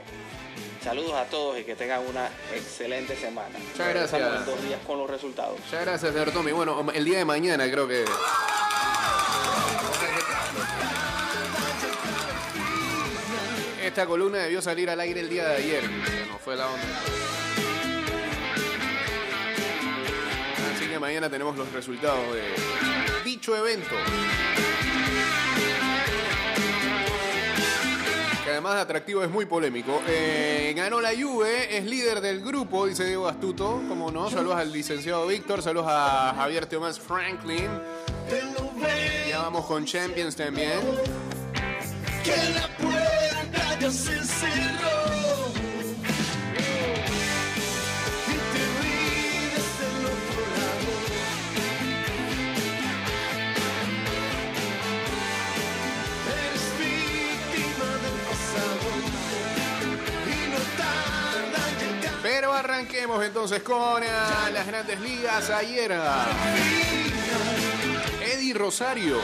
Saludos 0.83 1.13
a 1.13 1.25
todos 1.25 1.57
y 1.59 1.63
que 1.63 1.75
tengan 1.75 2.05
una 2.05 2.27
excelente 2.53 3.15
semana. 3.15 3.57
Muchas 3.57 3.87
gracias. 3.87 4.21
en 4.21 4.45
dos 4.45 4.61
días 4.63 4.79
con 4.85 4.97
los 4.97 5.09
resultados. 5.09 5.57
Muchas 5.59 5.85
gracias, 5.85 6.11
señor 6.11 6.31
Tommy. 6.31 6.51
Bueno, 6.51 6.85
el 6.93 7.05
día 7.05 7.19
de 7.19 7.25
mañana 7.25 7.69
creo 7.71 7.87
que. 7.87 8.03
Esta 13.91 14.05
columna 14.05 14.37
debió 14.37 14.61
salir 14.61 14.89
al 14.89 15.01
aire 15.01 15.19
el 15.19 15.27
día 15.27 15.49
de 15.49 15.55
ayer. 15.57 15.83
No 16.29 16.37
fue 16.39 16.55
la 16.55 16.65
onda. 16.65 16.81
Así 20.73 20.87
que 20.87 20.97
mañana 20.97 21.29
tenemos 21.29 21.57
los 21.57 21.69
resultados 21.73 22.21
de 22.33 22.41
dicho 23.25 23.53
evento. 23.53 23.93
Que 28.45 28.49
además 28.49 28.75
de 28.75 28.79
atractivo 28.79 29.25
es 29.25 29.29
muy 29.29 29.45
polémico. 29.45 30.01
Eh, 30.07 30.71
ganó 30.73 31.01
la 31.01 31.09
Juve, 31.09 31.77
es 31.77 31.83
líder 31.83 32.21
del 32.21 32.39
grupo, 32.39 32.85
dice 32.85 33.03
Diego 33.03 33.27
Astuto. 33.27 33.83
Como 33.89 34.09
no, 34.09 34.29
saludos 34.29 34.55
al 34.55 34.71
licenciado 34.71 35.27
Víctor, 35.27 35.61
saludos 35.61 35.87
a 35.89 36.33
Javier 36.37 36.65
Tomás 36.65 36.97
Franklin. 36.97 37.69
Ya 39.27 39.39
vamos 39.39 39.65
con 39.65 39.83
Champions 39.83 40.37
también. 40.37 40.79
Que 43.81 43.87
la 43.87 43.93
puerta 43.93 44.11
ya 44.11 44.23
se 44.23 44.23
cerró 44.25 44.99
y 48.27 48.35
te 48.53 48.63
vives 48.77 49.69
del 49.79 50.05
otro 50.05 50.41
lado. 50.53 50.91
Eres 56.29 56.65
víctima 56.77 57.89
del 58.03 58.17
pasado 58.29 58.87
y 60.27 60.39
no 60.51 60.61
tarda 60.77 61.61
en 61.69 62.01
llegar. 62.01 62.19
Pero 62.21 62.53
arranquemos 62.53 63.25
entonces 63.25 63.63
con 63.63 64.03
ah, 64.03 64.49
las 64.53 64.67
grandes 64.67 64.99
ligas. 64.99 65.49
Ayer, 65.49 65.93
ah, 65.93 66.27
Eddie 68.21 68.53
Rosario 68.53 69.17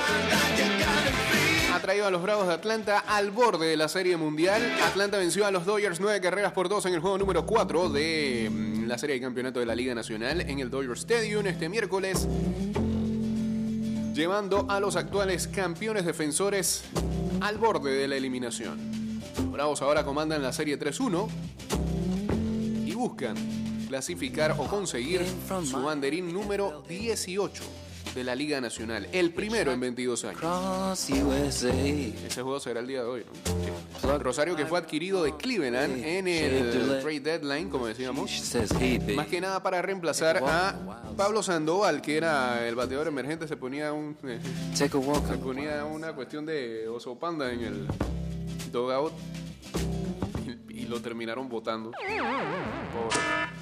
ha 1.78 1.82
traído 1.82 2.08
a 2.08 2.12
los 2.12 2.24
Bravos 2.24 2.48
de 2.48 2.56
Atlanta 2.56 3.04
al 3.08 3.30
borde 3.30 3.68
de 3.68 3.78
la 3.78 3.88
Serie 3.88 4.18
Mundial. 4.18 4.64
Atlanta 4.84 5.20
venció 5.20 5.46
a 5.46 5.52
los 5.52 5.64
Dodgers 5.64 6.00
nueve 6.00 6.20
carreras 6.20 6.52
por 6.52 6.70
dos 6.70 6.84
en 6.88 6.96
el 6.96 7.02
juego 7.02 7.20
número 7.20 7.46
4 7.46 7.90
de 7.90 8.50
mm, 8.52 8.88
la 8.88 8.98
Serie 8.98 9.18
de 9.18 9.22
Campeonato 9.22 9.60
de 9.60 9.68
la 9.68 9.76
Liga 9.76 9.94
Nacional 9.94 10.42
en 10.42 10.58
el 10.58 10.72
Dodger 10.72 10.98
Stadium 10.98 11.46
este 11.46 11.70
miércoles, 11.70 12.28
llevando 14.16 14.66
a 14.70 14.80
los 14.80 14.96
actuales 14.96 15.48
campeones 15.48 16.04
defensores 16.04 16.84
al 17.42 17.60
borde 17.60 17.92
de 17.92 18.08
la 18.08 18.16
eliminación. 18.16 18.80
Bravos 19.52 19.84
ahora 19.84 20.04
comandan 20.04 20.42
la 20.42 20.54
Serie 20.54 20.80
3-1 20.80 21.28
y 22.88 22.94
buscan 22.96 23.36
clasificar 23.88 24.56
o 24.58 24.66
conseguir 24.66 25.24
su 25.64 25.80
banderín 25.84 26.34
número 26.34 26.82
18 26.90 27.87
de 28.18 28.24
la 28.24 28.34
Liga 28.34 28.60
Nacional, 28.60 29.08
el 29.12 29.32
primero 29.32 29.72
en 29.72 29.80
22 29.80 30.26
años. 30.26 30.42
Ese 32.26 32.42
juego 32.42 32.60
será 32.60 32.80
el 32.80 32.88
día 32.88 33.04
de 33.04 33.08
hoy. 33.08 33.26
¿no? 34.04 34.18
Rosario 34.18 34.56
que 34.56 34.66
fue 34.66 34.80
adquirido 34.80 35.24
de 35.24 35.38
Cleveland 35.38 36.04
en 36.04 36.28
el 36.28 37.00
trade 37.02 37.20
deadline, 37.20 37.70
como 37.70 37.86
decíamos. 37.86 38.32
Más 39.16 39.28
que 39.28 39.40
nada 39.40 39.62
para 39.62 39.84
reemplazar 39.84 40.42
a 40.44 40.76
Pablo 41.16 41.44
Sandoval, 41.44 42.02
que 42.02 42.18
era 42.18 42.68
el 42.68 42.74
bateador 42.74 43.08
emergente, 43.08 43.48
se 43.48 43.56
ponía 43.56 43.94
un 43.94 44.18
eh, 44.24 44.40
se 44.74 44.90
ponía 44.90 45.86
una 45.86 46.14
cuestión 46.14 46.44
de 46.48 46.88
oso 46.88 47.20
panda 47.20 47.52
en 47.52 47.62
el 47.62 47.88
dogout 48.72 49.14
y, 50.70 50.82
y 50.82 50.86
lo 50.88 51.00
terminaron 51.02 51.48
votando. 51.48 51.92
Pobre. 51.92 53.57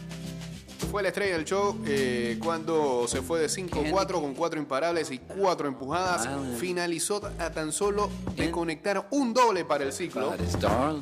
Fue 0.91 1.01
la 1.01 1.09
estrella 1.09 1.33
del 1.33 1.45
show 1.45 1.77
eh, 1.85 2.37
cuando 2.43 3.07
se 3.07 3.21
fue 3.21 3.39
de 3.39 3.47
5-4 3.47 4.21
con 4.21 4.33
4 4.33 4.59
imparables 4.59 5.11
y 5.11 5.19
4 5.19 5.67
empujadas. 5.67 6.27
Finalizó 6.57 7.21
a 7.39 7.49
tan 7.51 7.71
solo 7.71 8.09
de 8.35 8.51
conectar 8.51 9.07
un 9.11 9.33
doble 9.33 9.65
para 9.65 9.83
el 9.83 9.93
ciclo. 9.93 10.33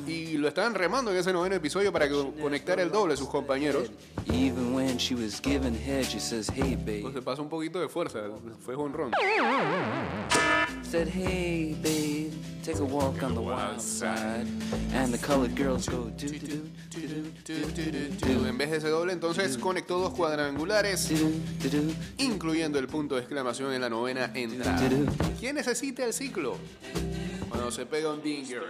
Y 0.06 0.36
lo 0.36 0.48
estaban 0.48 0.74
remando 0.74 1.10
en 1.10 1.16
ese 1.18 1.32
noveno 1.32 1.54
episodio 1.54 1.92
para 1.92 2.08
que 2.08 2.14
conectara 2.40 2.82
el 2.82 2.90
doble 2.90 3.16
sus 3.16 3.28
compañeros. 3.28 3.90
Even 4.26 4.74
when 4.74 4.96
she 4.96 5.14
was 5.14 5.40
giving 5.40 5.74
head, 5.74 6.04
she 6.04 6.18
says, 6.18 6.50
hey, 6.54 6.76
babe. 6.76 6.98
Entonces 6.98 7.22
pasó 7.22 7.42
un 7.42 7.48
poquito 7.48 7.80
de 7.80 7.88
fuerza. 7.88 8.20
Fue 8.64 8.74
honrón 8.74 9.12
said, 10.94 11.08
hey, 11.08 11.74
babe, 11.82 12.32
take 12.62 12.78
a 12.78 12.84
walk 12.84 13.20
on 13.24 13.34
the 13.34 13.40
wild 13.40 13.80
side. 13.80 14.46
And 14.92 15.12
the 15.12 15.18
colored 15.18 15.56
girls 15.56 15.88
go 15.88 16.04
do 16.10 16.28
do 16.28 16.70
do 16.88 17.00
do 17.42 17.66
do 17.74 17.90
do 17.90 18.10
do. 18.10 18.46
En 18.46 18.56
vez 18.56 18.70
de 18.70 18.76
ese 18.76 18.88
doble, 18.90 19.12
entonces 19.12 19.58
conectó 19.58 19.98
dos 19.98 20.14
cuadrangulares, 20.14 21.10
incluyendo 22.18 22.78
el 22.78 22.86
punto 22.86 23.16
de 23.16 23.22
exclamación 23.22 23.72
en 23.72 23.80
la 23.80 23.90
novena 23.90 24.30
entrada. 24.34 24.88
¿Quién 25.40 25.56
necesita 25.56 26.04
el 26.04 26.12
ciclo? 26.12 26.58
Cuando 27.48 27.72
se 27.72 27.86
pega 27.86 28.10
un 28.10 28.22
dinger. 28.22 28.62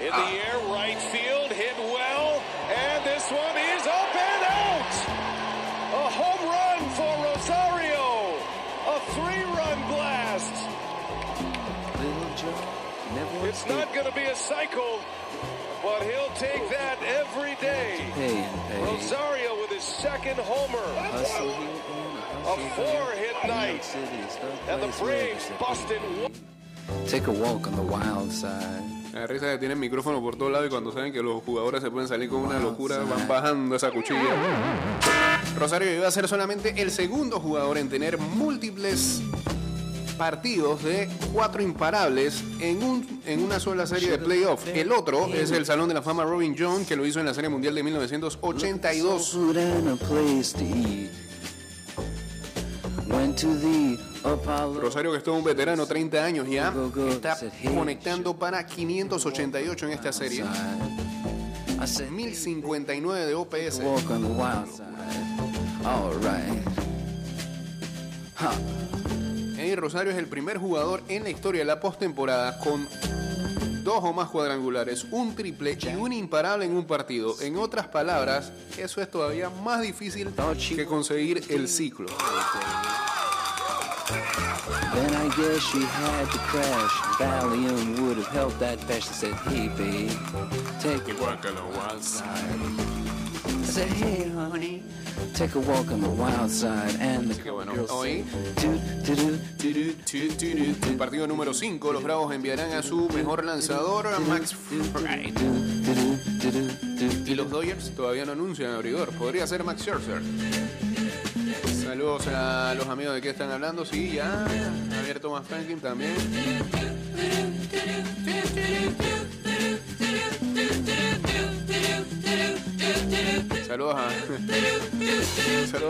In 0.00 0.08
the 0.08 0.14
ah. 0.14 0.32
air, 0.32 0.58
right 0.72 0.98
field, 1.12 1.52
hit 1.52 1.76
well, 1.78 2.42
and 2.74 3.04
this 3.04 3.30
one 3.30 3.56
is 3.56 3.86
up 3.86 4.16
and 4.16 4.42
out. 4.50 4.94
A 5.94 6.10
home 6.10 6.48
run 6.50 6.90
for 6.96 7.24
Rosario. 7.24 7.71
Never 13.14 13.48
It's 13.48 13.66
not 13.66 13.92
going 13.94 14.06
to 14.06 14.12
be 14.12 14.24
a 14.24 14.34
cycle, 14.34 15.00
but 15.82 16.02
he'll 16.02 16.34
take 16.36 16.68
that 16.70 16.98
every 17.02 17.54
day. 17.60 18.00
pay 18.14 18.44
pay. 18.68 18.82
Rosario 18.84 19.60
with 19.60 19.70
his 19.70 19.82
second 19.82 20.38
homer. 20.38 20.88
A 22.44 22.56
four-hit 22.76 23.36
night. 23.46 23.84
And 24.68 24.82
the 24.82 24.88
Braves 24.98 25.50
busted. 25.58 26.00
Take 27.06 27.26
a 27.28 27.32
walk 27.32 27.66
on 27.66 27.76
the 27.76 27.82
wild 27.82 28.32
side. 28.32 28.82
La 29.12 29.26
risa 29.26 29.52
que 29.52 29.58
tienen 29.58 29.78
micrófono 29.78 30.22
por 30.22 30.36
todos 30.36 30.50
lados 30.50 30.68
y 30.68 30.70
cuando 30.70 30.90
saben 30.90 31.12
que 31.12 31.22
los 31.22 31.42
jugadores 31.42 31.82
se 31.82 31.90
pueden 31.90 32.08
salir 32.08 32.30
con 32.30 32.40
una 32.40 32.58
locura, 32.58 32.98
van 32.98 33.28
bajando 33.28 33.76
esa 33.76 33.90
cuchilla. 33.90 34.20
Rosario 35.58 35.94
iba 35.94 36.08
a 36.08 36.10
ser 36.10 36.26
solamente 36.28 36.74
el 36.80 36.90
segundo 36.90 37.38
jugador 37.38 37.76
en 37.76 37.90
tener 37.90 38.16
múltiples 38.16 39.20
partidos 40.12 40.82
de 40.82 41.08
cuatro 41.32 41.62
imparables 41.62 42.42
en, 42.60 42.82
un, 42.82 43.22
en 43.26 43.42
una 43.42 43.58
sola 43.60 43.86
serie 43.86 44.10
de 44.10 44.18
playoff. 44.18 44.66
El 44.68 44.92
otro 44.92 45.26
es 45.26 45.50
el 45.50 45.66
Salón 45.66 45.88
de 45.88 45.94
la 45.94 46.02
Fama 46.02 46.24
Robin 46.24 46.54
John, 46.58 46.84
que 46.84 46.96
lo 46.96 47.06
hizo 47.06 47.20
en 47.20 47.26
la 47.26 47.34
Serie 47.34 47.50
Mundial 47.50 47.74
de 47.74 47.82
1982. 47.82 49.32
Food 49.32 49.56
and 49.56 49.88
a 49.88 49.96
place 49.96 50.52
to 50.52 50.64
eat. 50.64 51.10
Went 53.08 53.38
to 53.40 53.48
the 53.48 53.98
Apollo. 54.24 54.80
Rosario, 54.80 55.10
que 55.10 55.18
es 55.18 55.24
todo 55.24 55.34
un 55.34 55.44
veterano, 55.44 55.86
30 55.86 56.24
años 56.24 56.48
ya, 56.48 56.72
está 57.10 57.38
conectando 57.74 58.34
para 58.38 58.64
588 58.64 59.86
en 59.86 59.92
esta 59.92 60.12
serie. 60.12 60.44
I 61.82 61.86
said, 61.86 62.10
1059 62.10 63.26
de 63.26 63.34
OPS. 63.34 63.80
Rosario 69.76 70.10
es 70.10 70.18
el 70.18 70.26
primer 70.26 70.58
jugador 70.58 71.02
en 71.08 71.22
la 71.22 71.30
historia 71.30 71.60
de 71.60 71.64
la 71.64 71.80
postemporada 71.80 72.58
con 72.58 72.88
dos 73.84 74.00
o 74.02 74.12
más 74.12 74.28
cuadrangulares, 74.28 75.06
un 75.10 75.34
triple 75.34 75.78
y 75.80 75.94
un 75.94 76.12
imparable 76.12 76.64
en 76.66 76.76
un 76.76 76.84
partido. 76.84 77.40
En 77.40 77.56
otras 77.56 77.86
palabras, 77.88 78.52
eso 78.76 79.00
es 79.00 79.10
todavía 79.10 79.50
más 79.50 79.80
difícil 79.80 80.32
que 80.76 80.86
conseguir 80.86 81.42
el 81.48 81.68
ciclo. 81.68 82.08
Then 84.92 85.14
I 85.14 85.28
guess 85.36 85.62
she 85.72 85.80
had 85.80 86.30
to 86.32 86.38
crash. 86.50 86.92
Valium 87.18 87.98
would 88.00 88.18
have 88.18 88.28
helped 88.28 88.58
that 88.60 88.78
patch. 88.86 89.08
I 89.08 89.12
said, 89.12 89.34
hey, 89.48 89.70
babe, 89.76 90.10
take 90.80 91.08
a 91.08 91.22
walk 91.22 91.46
on 91.46 91.54
the 91.54 91.78
wild 91.78 92.02
side. 92.02 93.01
Así 97.30 97.42
que 97.42 97.50
bueno, 97.50 97.72
hoy, 97.90 98.24
el 100.88 100.96
partido 100.98 101.26
número 101.26 101.54
5, 101.54 101.92
los 101.92 102.02
Bravos 102.02 102.34
enviarán 102.34 102.72
a 102.72 102.82
su 102.82 103.08
mejor 103.08 103.44
lanzador, 103.46 104.08
Max 104.28 104.54
Fried. 104.54 105.34
Y 107.26 107.34
los 107.34 107.50
Dodgers 107.50 107.94
todavía 107.94 108.26
no 108.26 108.32
anuncian 108.32 108.72
abridor. 108.72 109.08
Podría 109.10 109.46
ser 109.46 109.64
Max 109.64 109.82
Scherzer. 109.82 110.20
Saludos 111.82 112.26
a 112.28 112.74
los 112.74 112.86
amigos 112.88 113.14
de 113.14 113.22
que 113.22 113.30
están 113.30 113.50
hablando. 113.50 113.86
Sí, 113.86 114.12
ya. 114.12 114.44
Abierto 115.00 115.30
más 115.30 115.46
Franklin 115.46 115.80
también. 115.80 116.12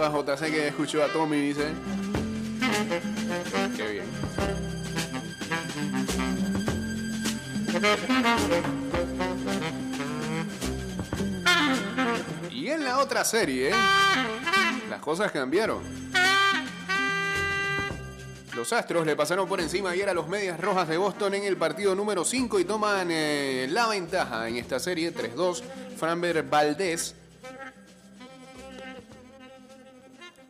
A. 0.03 0.11
Saludos 0.11 0.37
a 0.37 0.37
JC 0.37 0.51
que 0.51 0.69
escuchó 0.69 1.03
a 1.03 1.09
Tommy, 1.09 1.41
dice. 1.41 1.69
Qué 3.77 3.91
bien. 3.91 4.05
Y 12.51 12.69
en 12.69 12.85
la 12.85 12.99
otra 12.99 13.25
serie, 13.25 13.71
las 14.91 15.01
cosas 15.01 15.31
cambiaron. 15.33 15.83
Los 18.55 18.73
Astros 18.73 19.07
le 19.07 19.17
pasaron 19.17 19.49
por 19.49 19.61
encima 19.61 19.91
ayer 19.91 20.09
a 20.09 20.15
los 20.15 20.29
Medias 20.29 20.61
Rojas 20.61 20.87
de 20.87 20.99
Boston 20.99 21.35
en 21.35 21.45
el 21.45 21.57
partido 21.57 21.95
número 21.95 22.25
5 22.25 22.61
y 22.61 22.65
toman 22.65 23.09
eh, 23.11 23.67
la 23.71 23.89
ventaja 23.89 24.47
en 24.49 24.57
esta 24.57 24.79
serie 24.79 25.13
3-2. 25.13 25.63
Framber 25.97 26.43
Valdés 26.43 27.15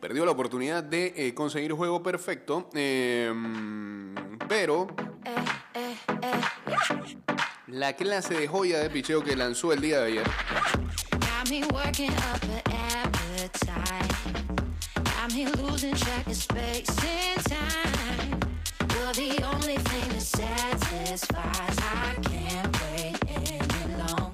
perdió 0.03 0.25
la 0.25 0.31
oportunidad 0.31 0.83
de 0.83 1.13
eh, 1.15 1.33
conseguir 1.33 1.71
juego 1.71 2.03
perfecto, 2.03 2.69
eh, 2.73 3.33
pero 4.49 4.87
la 7.67 7.93
clase 7.93 8.33
de 8.33 8.45
joya 8.45 8.79
de 8.79 8.89
picheo 8.89 9.23
que 9.23 9.33
lanzó 9.37 9.71
el 9.71 9.79
día 9.79 10.01
de 10.01 10.07
ayer 10.07 10.27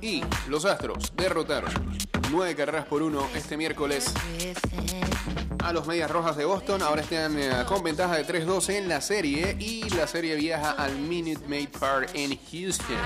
y 0.10 0.24
los 0.50 0.66
Astros 0.66 1.14
derrotaron 1.16 1.72
nueve 2.32 2.56
carreras 2.56 2.86
por 2.86 3.04
uno 3.04 3.28
este 3.36 3.58
miércoles 3.58 4.12
a 5.64 5.72
los 5.72 5.86
Medias 5.86 6.10
Rojas 6.10 6.36
de 6.36 6.46
Boston. 6.46 6.82
Ahora 6.82 7.02
están 7.02 7.38
eh, 7.38 7.52
con 7.68 7.84
ventaja 7.84 8.16
de 8.16 8.26
3-2 8.26 8.70
en 8.74 8.90
la 8.90 9.02
serie 9.02 9.56
y 9.60 9.88
la 9.92 10.08
serie 10.08 10.36
viaja 10.36 10.72
al 10.72 10.96
Minute 10.96 11.48
Maid 11.48 11.70
Park 11.80 12.10
en 12.16 12.40
Houston. 12.52 12.98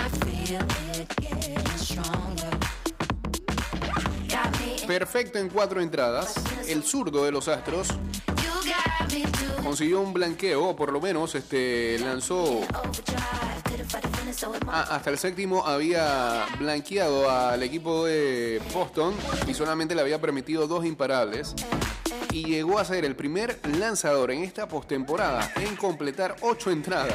Perfecto 4.87 5.39
en 5.39 5.49
cuatro 5.49 5.81
entradas. 5.81 6.35
El 6.67 6.83
zurdo 6.83 7.25
de 7.25 7.31
los 7.33 7.49
Astros 7.49 7.89
consiguió 9.61 9.99
un 9.99 10.13
blanqueo, 10.13 10.69
o 10.69 10.75
por 10.75 10.93
lo 10.93 11.01
menos 11.01 11.35
este, 11.35 11.99
lanzó 11.99 12.61
Ah, 14.67 14.87
hasta 14.89 15.09
el 15.09 15.17
séptimo 15.17 15.65
había 15.65 16.45
blanqueado 16.59 17.29
al 17.29 17.61
equipo 17.63 18.05
de 18.05 18.61
Boston 18.73 19.13
y 19.47 19.53
solamente 19.53 19.95
le 19.95 20.01
había 20.01 20.19
permitido 20.19 20.67
dos 20.67 20.85
imparables. 20.85 21.53
Y 22.31 22.45
llegó 22.45 22.79
a 22.79 22.85
ser 22.85 23.05
el 23.05 23.15
primer 23.15 23.59
lanzador 23.77 24.31
en 24.31 24.43
esta 24.43 24.67
postemporada 24.67 25.51
en 25.55 25.75
completar 25.75 26.35
ocho 26.41 26.71
entradas. 26.71 27.13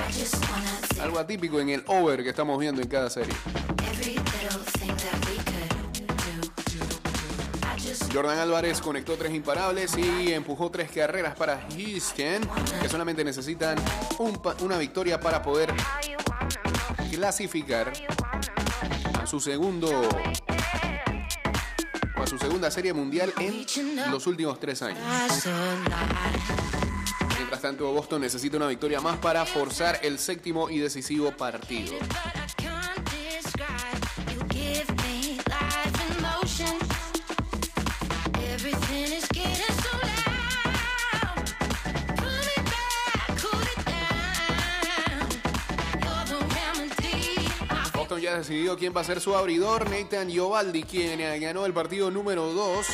Algo 1.01 1.19
atípico 1.19 1.61
en 1.61 1.71
el 1.71 1.85
over 1.87 2.23
que 2.23 2.31
estamos 2.31 2.59
viendo 2.59 2.81
en 2.81 2.89
cada 2.89 3.11
serie. 3.11 3.35
Jordan 8.13 8.39
Álvarez 8.39 8.81
conectó 8.81 9.17
tres 9.17 9.35
imparables 9.35 9.97
y 9.99 10.33
empujó 10.33 10.71
tres 10.71 10.91
carreras 10.91 11.35
para 11.35 11.67
Houston, 11.71 12.49
que 12.81 12.89
solamente 12.89 13.23
necesitan 13.25 13.77
una 14.61 14.79
victoria 14.79 15.21
para 15.21 15.43
poder 15.43 15.73
clasificar 17.19 17.93
a 19.21 19.27
su 19.27 19.41
segundo 19.41 19.89
o 22.17 22.23
a 22.23 22.27
su 22.29 22.39
segunda 22.39 22.71
serie 22.71 22.93
mundial 22.93 23.33
en 23.41 23.67
los 24.13 24.29
últimos 24.29 24.61
tres 24.61 24.83
años. 24.83 25.03
Mientras 27.37 27.61
tanto, 27.61 27.93
Boston 27.93 28.21
necesita 28.21 28.57
una 28.57 28.69
victoria 28.69 29.01
más 29.01 29.17
para 29.17 29.45
forzar 29.45 29.99
el 30.05 30.21
séptimo 30.21 30.71
y 30.71 30.79
decisivo 30.79 31.33
partido. 31.33 31.95
Decidió 48.39 48.79
quién 48.79 48.93
va 48.97 49.01
a 49.01 49.05
ser 49.05 49.21
su 49.21 49.35
abridor, 49.35 49.91
Nathan 49.91 50.31
Giovaldi, 50.31 50.85
quien 50.85 51.19
ganó 51.41 51.67
el 51.67 51.75
partido 51.75 52.09
número 52.09 52.53
2, 52.53 52.87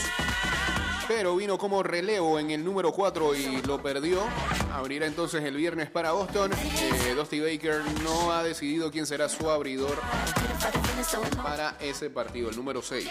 pero 1.07 1.37
vino 1.37 1.59
como 1.59 1.83
relevo 1.83 2.39
en 2.39 2.51
el 2.51 2.65
número 2.65 2.93
4 2.93 3.35
y 3.35 3.61
lo 3.61 3.83
perdió. 3.83 4.23
Abrirá 4.73 5.05
entonces 5.05 5.45
el 5.45 5.55
viernes 5.55 5.91
para 5.91 6.13
Boston. 6.13 6.51
Eh, 6.55 7.15
Dusty 7.15 7.41
Baker 7.41 7.83
no 8.03 8.33
ha 8.33 8.43
decidido 8.43 8.91
quién 8.91 9.07
será 9.07 9.29
su 9.29 9.51
abridor 9.51 10.01
para 11.43 11.77
ese 11.79 12.09
partido, 12.09 12.49
el 12.49 12.57
número 12.57 12.81
6. 12.81 13.07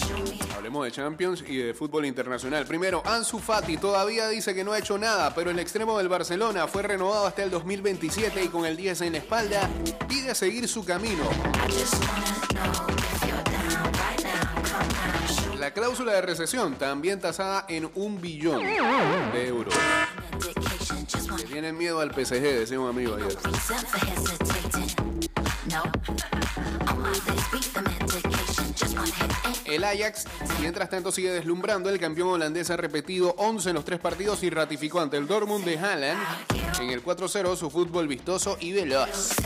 Show 0.00 0.18
me. 0.18 0.38
Hablemos 0.56 0.84
de 0.84 0.90
Champions 0.90 1.44
y 1.46 1.58
de 1.58 1.72
fútbol 1.72 2.06
internacional. 2.06 2.66
Primero, 2.66 3.02
Ansu 3.06 3.38
Fati 3.38 3.76
todavía 3.76 4.28
dice 4.28 4.54
que 4.54 4.64
no 4.64 4.72
ha 4.72 4.78
hecho 4.78 4.98
nada, 4.98 5.32
pero 5.34 5.50
el 5.50 5.58
extremo 5.60 5.96
del 5.98 6.08
Barcelona 6.08 6.66
fue 6.66 6.82
renovado 6.82 7.26
hasta 7.26 7.44
el 7.44 7.50
2027 7.50 8.44
y 8.44 8.48
con 8.48 8.66
el 8.66 8.76
10 8.76 9.02
en 9.02 9.12
la 9.12 9.18
espalda 9.18 9.70
pide 10.08 10.34
seguir 10.34 10.66
su 10.66 10.84
camino. 10.84 11.24
Cláusula 15.76 16.14
de 16.14 16.22
recesión 16.22 16.76
también 16.76 17.20
tasada 17.20 17.66
en 17.68 17.90
un 17.96 18.18
billón 18.18 18.62
de 18.62 19.46
euros. 19.46 19.74
Le 21.36 21.44
tienen 21.44 21.76
miedo 21.76 22.00
al 22.00 22.12
PSG, 22.14 22.40
decía 22.40 22.80
un 22.80 22.88
amigo 22.88 23.14
ayer. 23.14 23.36
El 29.66 29.84
Ajax, 29.84 30.24
mientras 30.62 30.88
tanto, 30.88 31.12
sigue 31.12 31.30
deslumbrando. 31.30 31.90
El 31.90 32.00
campeón 32.00 32.28
holandés 32.28 32.70
ha 32.70 32.78
repetido 32.78 33.34
11 33.36 33.68
en 33.68 33.74
los 33.74 33.84
tres 33.84 34.00
partidos 34.00 34.42
y 34.44 34.48
ratificó 34.48 35.00
ante 35.00 35.18
el 35.18 35.26
Dortmund 35.26 35.66
de 35.66 35.78
Haaland 35.78 36.18
en 36.80 36.88
el 36.88 37.04
4-0 37.04 37.54
su 37.54 37.68
fútbol 37.68 38.08
vistoso 38.08 38.56
y 38.60 38.72
veloz. 38.72 39.36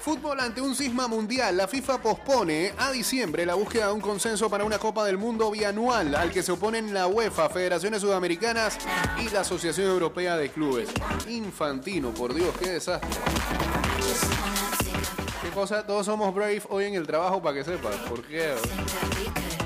Fútbol 0.00 0.40
ante 0.40 0.62
un 0.62 0.74
cisma 0.74 1.06
mundial, 1.06 1.56
la 1.56 1.68
FIFA 1.68 2.00
pospone 2.00 2.72
a 2.78 2.90
diciembre 2.90 3.44
la 3.44 3.54
búsqueda 3.54 3.88
de 3.88 3.92
un 3.92 4.00
consenso 4.00 4.48
para 4.48 4.64
una 4.64 4.78
Copa 4.78 5.04
del 5.04 5.18
Mundo 5.18 5.50
bianual 5.50 6.14
al 6.14 6.30
que 6.30 6.42
se 6.42 6.52
oponen 6.52 6.94
la 6.94 7.06
UEFA, 7.06 7.50
Federaciones 7.50 8.00
Sudamericanas 8.00 8.78
y 9.20 9.28
la 9.28 9.40
Asociación 9.40 9.88
Europea 9.88 10.36
de 10.36 10.48
Clubes. 10.48 10.88
Infantino, 11.28 12.10
por 12.10 12.32
Dios, 12.34 12.54
qué 12.58 12.70
desastre. 12.70 13.10
¿Qué 15.42 15.50
cosa? 15.50 15.86
Todos 15.86 16.06
somos 16.06 16.34
brave 16.34 16.62
hoy 16.70 16.86
en 16.86 16.94
el 16.94 17.06
trabajo 17.06 17.42
para 17.42 17.56
que 17.56 17.64
sepas. 17.64 17.96
¿Por 18.08 18.22
qué? 18.22 18.54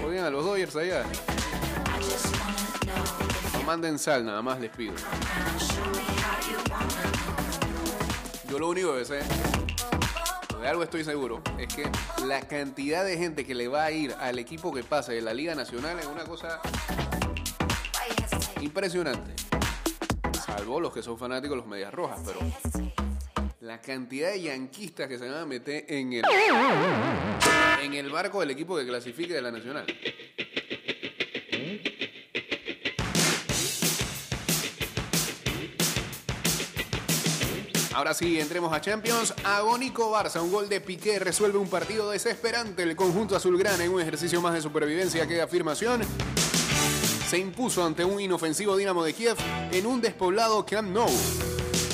Oigan 0.04 0.24
a 0.24 0.30
los 0.30 0.44
Dodgers 0.44 0.74
allá. 0.76 1.04
No 3.52 3.62
manden 3.62 3.98
sal, 3.98 4.26
nada 4.26 4.42
más 4.42 4.60
les 4.60 4.70
pido. 4.70 4.94
Yo 8.50 8.58
lo 8.58 8.68
único 8.68 8.94
que 8.94 9.04
sé, 9.04 9.20
de 10.64 10.70
algo 10.70 10.82
estoy 10.82 11.04
seguro, 11.04 11.42
es 11.58 11.68
que 11.74 11.82
la 12.26 12.40
cantidad 12.40 13.04
de 13.04 13.18
gente 13.18 13.44
que 13.44 13.54
le 13.54 13.68
va 13.68 13.84
a 13.84 13.90
ir 13.90 14.14
al 14.18 14.38
equipo 14.38 14.72
que 14.72 14.82
pase 14.82 15.12
de 15.12 15.20
la 15.20 15.34
Liga 15.34 15.54
Nacional 15.54 15.98
es 15.98 16.06
una 16.06 16.24
cosa 16.24 16.58
impresionante. 18.62 19.34
Salvo 20.46 20.80
los 20.80 20.90
que 20.94 21.02
son 21.02 21.18
fanáticos 21.18 21.50
de 21.50 21.56
los 21.56 21.66
Medias 21.66 21.92
Rojas, 21.92 22.18
pero 22.24 22.38
la 23.60 23.82
cantidad 23.82 24.30
de 24.30 24.40
yanquistas 24.40 25.06
que 25.06 25.18
se 25.18 25.28
van 25.28 25.40
a 25.40 25.44
meter 25.44 25.84
en 25.86 26.14
el, 26.14 26.24
en 27.82 27.92
el 27.92 28.08
barco 28.08 28.40
del 28.40 28.50
equipo 28.50 28.74
que 28.78 28.86
clasifique 28.86 29.34
de 29.34 29.42
la 29.42 29.50
Nacional. 29.50 29.84
Ahora 37.94 38.12
sí, 38.12 38.40
entremos 38.40 38.72
a 38.72 38.80
Champions. 38.80 39.32
Agónico 39.44 40.10
Barça, 40.10 40.42
un 40.42 40.50
gol 40.50 40.68
de 40.68 40.80
Piqué 40.80 41.20
resuelve 41.20 41.58
un 41.58 41.68
partido 41.68 42.10
desesperante. 42.10 42.82
El 42.82 42.96
conjunto 42.96 43.36
azulgrana 43.36 43.84
en 43.84 43.92
un 43.92 44.00
ejercicio 44.00 44.40
más 44.42 44.52
de 44.52 44.60
supervivencia 44.60 45.26
que 45.28 45.34
de 45.34 45.42
afirmación. 45.42 46.02
Se 47.28 47.38
impuso 47.38 47.84
ante 47.86 48.04
un 48.04 48.20
inofensivo 48.20 48.76
Dinamo 48.76 49.04
de 49.04 49.12
Kiev 49.12 49.36
en 49.70 49.86
un 49.86 50.00
despoblado 50.00 50.66
Camp 50.66 50.88
Nou. 50.88 51.08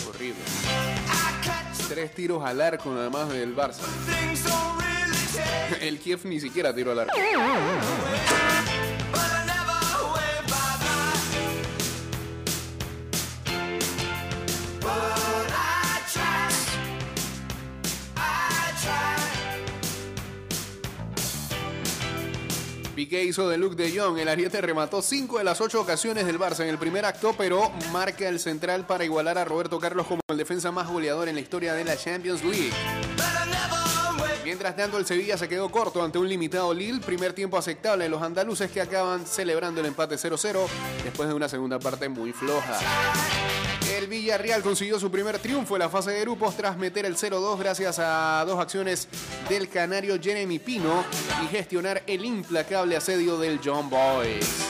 Horrible. 0.09 0.43
Tres 1.89 2.15
tiros 2.15 2.43
al 2.45 2.63
arco 2.63 2.91
nada 2.91 3.11
más 3.11 3.29
del 3.29 3.55
Barça. 3.55 3.83
El 5.83 5.99
Kiev 5.99 6.21
ni 6.25 6.41
siquiera 6.41 6.75
tiró 6.75 6.93
al 6.93 7.01
arco. 7.01 7.15
Piqué 23.01 23.25
hizo 23.25 23.49
de 23.49 23.57
Luke 23.57 23.83
de 23.83 23.99
Jong. 23.99 24.19
El 24.19 24.29
ariete 24.29 24.61
remató 24.61 25.01
cinco 25.01 25.39
de 25.39 25.45
las 25.45 25.63
ocho 25.63 25.81
ocasiones 25.81 26.27
del 26.27 26.39
Barça 26.39 26.65
en 26.65 26.69
el 26.69 26.77
primer 26.77 27.07
acto, 27.07 27.35
pero 27.35 27.73
marca 27.93 28.29
el 28.29 28.39
central 28.39 28.87
para 28.87 29.07
igualar 29.07 29.39
a 29.39 29.45
Roberto 29.47 29.79
Carlos 29.79 30.07
como 30.07 30.21
el 30.29 30.37
defensa 30.37 30.71
más 30.71 30.87
goleador 30.87 31.27
en 31.27 31.37
la 31.37 31.41
historia 31.41 31.73
de 31.73 31.83
la 31.83 31.97
Champions 31.97 32.45
League. 32.45 32.75
Mientras 34.51 34.75
tanto, 34.75 34.99
el 34.99 35.07
Sevilla 35.07 35.39
se 35.39 35.49
quedó 35.49 35.71
corto 35.71 36.03
ante 36.03 36.19
un 36.19 36.29
limitado 36.29 36.75
Lille. 36.75 36.99
Primer 36.99 37.33
tiempo 37.33 37.57
aceptable 37.57 38.03
de 38.03 38.11
los 38.11 38.21
andaluces 38.21 38.69
que 38.69 38.81
acaban 38.81 39.25
celebrando 39.25 39.81
el 39.81 39.87
empate 39.87 40.17
0-0 40.17 40.67
después 41.05 41.29
de 41.29 41.37
una 41.37 41.49
segunda 41.49 41.79
parte 41.79 42.09
muy 42.09 42.33
floja. 42.33 42.77
El 43.97 44.09
Villarreal 44.09 44.61
consiguió 44.61 44.99
su 44.99 45.09
primer 45.09 45.39
triunfo 45.39 45.77
en 45.77 45.79
la 45.79 45.89
fase 45.89 46.11
de 46.11 46.23
grupos 46.23 46.57
tras 46.57 46.77
meter 46.77 47.07
el 47.07 47.15
0-2 47.15 47.61
gracias 47.61 48.01
a 48.01 48.45
dos 48.45 48.59
acciones 48.59 49.07
del 49.49 49.69
canario 49.69 50.19
Jeremy 50.21 50.59
Pino 50.59 51.05
y 51.45 51.47
gestionar 51.47 52.03
el 52.09 52.25
implacable 52.25 52.97
asedio 52.97 53.39
del 53.39 53.61
John 53.65 53.89
Boys. 53.89 54.65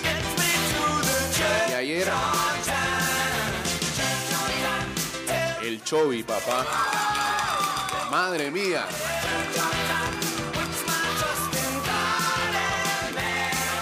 Y 1.70 1.72
ayer, 1.72 2.06
el 5.62 5.82
Chovy, 5.82 6.22
papá. 6.22 7.29
Madre 8.10 8.50
mía. 8.50 8.84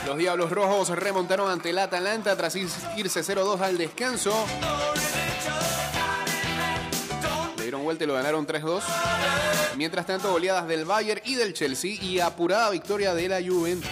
Los 0.06 0.18
Diablos 0.18 0.50
Rojos 0.50 0.90
remontaron 0.90 1.50
ante 1.50 1.70
el 1.70 1.78
Atalanta 1.78 2.36
tras 2.36 2.54
irse 2.56 3.20
0-2 3.20 3.60
al 3.60 3.78
descanso. 3.78 4.34
Le 7.56 7.62
dieron 7.62 7.82
vuelta 7.82 8.04
y 8.04 8.06
lo 8.06 8.14
ganaron 8.14 8.46
3-2. 8.46 8.82
Mientras 9.76 10.04
tanto, 10.04 10.32
goleadas 10.32 10.68
del 10.68 10.84
Bayern 10.84 11.22
y 11.24 11.34
del 11.34 11.54
Chelsea 11.54 11.96
y 12.02 12.20
apurada 12.20 12.68
victoria 12.70 13.14
de 13.14 13.28
la 13.28 13.40
Juventus. 13.42 13.88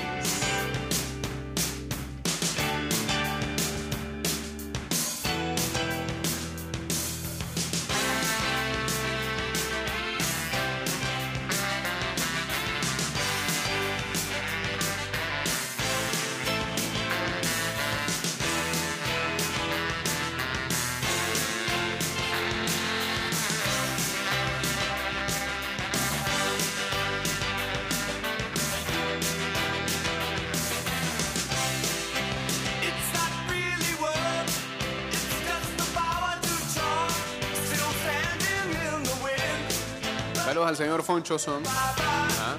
Señor 40.76 41.02
Foncho 41.02 41.38
Son. 41.38 41.62
Ah. 41.66 42.58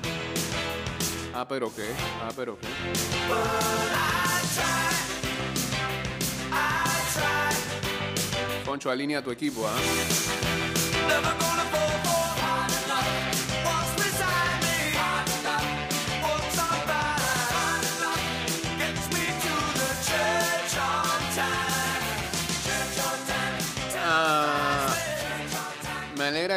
Ah, 1.36 1.46
pero 1.48 1.72
qué. 1.74 1.88
Ah, 2.24 2.32
pero 2.36 2.58
qué. 2.58 2.68
Foncho, 8.66 8.90
alinea 8.90 9.24
tu 9.24 9.30
equipo, 9.30 9.68
¿ah? 9.68 11.57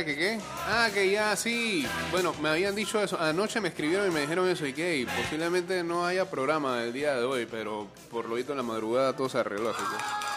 Que 0.05 0.17
qué. 0.17 0.41
Ah, 0.67 0.89
que 0.93 1.11
ya 1.11 1.35
sí. 1.37 1.87
Bueno, 2.11 2.35
me 2.41 2.49
habían 2.49 2.75
dicho 2.75 3.03
eso. 3.03 3.21
Anoche 3.21 3.61
me 3.61 3.69
escribieron 3.69 4.09
y 4.09 4.11
me 4.11 4.21
dijeron 4.21 4.49
eso 4.49 4.67
y 4.67 4.73
que 4.73 5.07
posiblemente 5.17 5.83
no 5.83 6.05
haya 6.07 6.31
programa 6.31 6.83
el 6.83 6.93
día 6.93 7.15
de 7.15 7.25
hoy, 7.25 7.47
pero 7.51 7.89
por 8.11 8.29
lo 8.29 8.37
visto 8.37 8.53
en 8.53 8.59
la 8.59 8.65
madrugada 8.65 9.15
todo 9.15 9.29
se 9.29 9.39
arregló. 9.39 9.71
Así 9.71 9.83
que. 9.83 10.31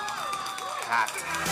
Don't 0.93 1.42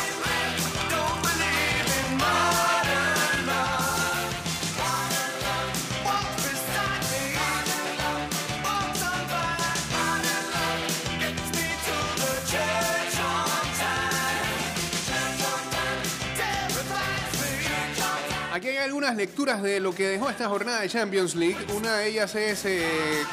algunas 18.82 19.15
lecturas 19.15 19.62
de 19.62 19.80
lo 19.80 19.94
que 19.94 20.08
dejó 20.08 20.30
esta 20.30 20.50
jornada 20.50 20.82
de 20.82 20.89
Champions 20.89 21.36
League. 21.36 21.58
Una 21.76 21.98
de 21.98 22.08
ellas 22.08 22.34
es 22.36 22.65
eh, 22.65 22.84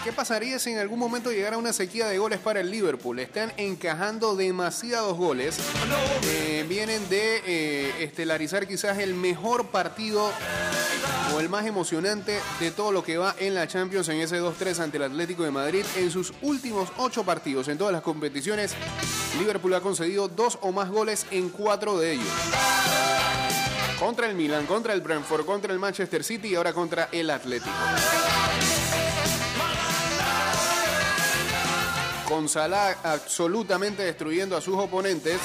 ¿qué 0.05 0.13
pasaría 0.13 0.59
si 0.59 0.71
en 0.73 0.79
algún 0.79 0.99
momento 0.99 1.31
llegara 1.31 1.57
una 1.57 1.73
sequía 1.73 2.07
de 2.07 2.19
goles 2.19 2.39
para 2.39 2.61
el 2.61 2.71
Liverpool? 2.71 3.19
Están 3.19 3.53
encajando 3.57 4.37
demasiados 4.37 5.17
goles. 5.17 5.59
Eh, 6.25 6.67
vienen 6.69 7.09
de 7.09 7.43
eh, 7.47 7.95
estelarizar 8.01 8.67
quizás 8.67 8.99
el 8.99 9.15
mejor 9.15 9.69
partido 9.69 10.31
o 11.35 11.41
el 11.41 11.49
más 11.49 11.67
emocionante 11.67 12.39
de 12.61 12.71
todo 12.71 12.93
lo 12.93 13.03
que 13.03 13.17
va 13.17 13.35
en 13.39 13.55
la 13.55 13.67
Champions 13.67 14.09
en 14.09 14.21
ese 14.21 14.41
2-3 14.41 14.81
ante 14.81 14.99
el 14.99 15.05
Atlético 15.05 15.45
de 15.45 15.51
Madrid. 15.51 15.85
En 15.97 16.11
sus 16.11 16.33
últimos 16.43 16.91
ocho 16.99 17.25
partidos 17.25 17.69
en 17.69 17.79
todas 17.79 17.93
las 17.93 18.03
competiciones, 18.03 18.75
Liverpool 19.39 19.75
ha 19.75 19.81
concedido 19.81 20.29
dos 20.29 20.59
o 20.61 20.73
más 20.73 20.91
goles 20.91 21.27
en 21.31 21.49
cuatro 21.49 21.99
de 21.99 22.13
ellos. 22.13 23.38
Contra 23.99 24.29
el 24.29 24.35
Milan, 24.37 24.67
contra 24.67 24.93
el 24.93 25.01
Brentford, 25.01 25.45
contra 25.45 25.73
el 25.73 25.79
Manchester 25.79 26.23
City 26.23 26.49
y 26.49 26.55
ahora 26.55 26.73
contra 26.73 27.09
el 27.13 27.31
Atlético. 27.31 27.75
con 32.29 32.47
Salah 32.47 32.95
absolutamente 33.05 34.03
destruyendo 34.03 34.55
a 34.55 34.61
sus 34.61 34.77
oponentes, 34.77 35.41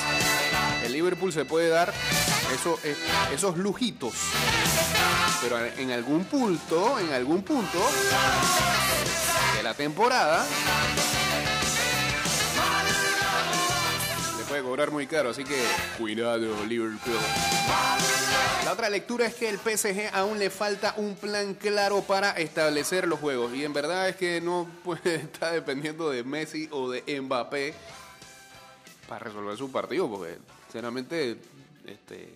el 0.83 0.91
Liverpool 0.91 1.31
se 1.31 1.45
puede 1.45 1.69
dar 1.69 1.93
eso- 2.53 2.77
eh, 2.83 2.93
esos 3.33 3.57
lujitos. 3.57 4.13
Pero 5.41 5.57
en 5.77 5.91
algún 5.93 6.25
punto, 6.25 6.99
en 6.99 7.13
algún 7.13 7.41
punto 7.43 7.79
de 9.55 9.63
la 9.63 9.73
temporada, 9.75 10.45
cobrar 14.73 14.89
muy 14.89 15.05
caro, 15.05 15.29
así 15.29 15.43
que 15.43 15.63
cuidado 15.99 16.65
Liverpool. 16.65 17.13
La 18.65 18.73
otra 18.73 18.89
lectura 18.89 19.27
es 19.27 19.35
que 19.35 19.47
el 19.47 19.59
PSG 19.59 20.09
aún 20.11 20.39
le 20.39 20.49
falta 20.49 20.95
un 20.97 21.13
plan 21.13 21.53
claro 21.53 22.01
para 22.01 22.31
establecer 22.31 23.07
los 23.07 23.19
juegos. 23.19 23.53
Y 23.53 23.63
en 23.65 23.71
verdad 23.71 24.09
es 24.09 24.15
que 24.15 24.41
no 24.41 24.67
puede 24.83 25.13
estar 25.25 25.53
dependiendo 25.53 26.09
de 26.09 26.23
Messi 26.23 26.69
o 26.71 26.89
de 26.89 27.21
Mbappé 27.21 27.75
para 29.07 29.25
resolver 29.25 29.55
su 29.57 29.71
partido, 29.71 30.09
porque 30.09 30.39
sinceramente 30.63 31.37
este, 31.85 32.33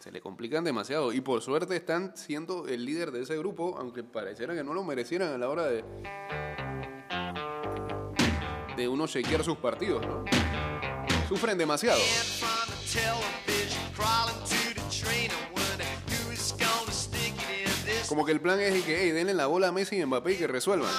se 0.00 0.12
le 0.12 0.20
complican 0.20 0.64
demasiado. 0.64 1.14
Y 1.14 1.22
por 1.22 1.40
suerte 1.40 1.76
están 1.76 2.14
siendo 2.14 2.68
el 2.68 2.84
líder 2.84 3.10
de 3.10 3.22
ese 3.22 3.38
grupo, 3.38 3.74
aunque 3.78 4.02
pareciera 4.02 4.54
que 4.54 4.62
no 4.62 4.74
lo 4.74 4.84
merecieran 4.84 5.32
a 5.32 5.38
la 5.38 5.48
hora 5.48 5.64
de, 5.64 5.82
de 8.76 8.86
uno 8.86 9.06
chequear 9.06 9.42
sus 9.42 9.56
partidos, 9.56 10.06
¿no? 10.06 10.41
Sufren 11.32 11.56
demasiado. 11.56 11.98
Como 18.06 18.26
que 18.26 18.32
el 18.32 18.40
plan 18.42 18.60
es 18.60 18.84
que, 18.84 19.00
hey, 19.00 19.12
denle 19.12 19.32
la 19.32 19.46
bola 19.46 19.68
a 19.68 19.72
Messi 19.72 19.96
y 19.96 20.04
Mbappé 20.04 20.32
y 20.32 20.36
que 20.36 20.46
resuelvan. 20.46 20.90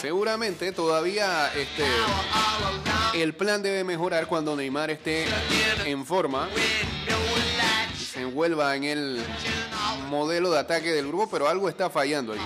Seguramente 0.00 0.72
todavía 0.72 1.52
este, 1.54 1.84
el 3.14 3.36
plan 3.36 3.62
debe 3.62 3.84
mejorar 3.84 4.26
cuando 4.26 4.56
Neymar 4.56 4.90
esté 4.90 5.26
en 5.84 6.04
forma, 6.04 6.48
se 7.96 8.22
envuelva 8.22 8.74
en 8.74 8.82
el 8.82 9.24
modelo 10.08 10.50
de 10.50 10.58
ataque 10.58 10.90
del 10.90 11.06
grupo, 11.06 11.28
pero 11.30 11.48
algo 11.48 11.68
está 11.68 11.90
fallando 11.90 12.32
ahí. 12.32 12.40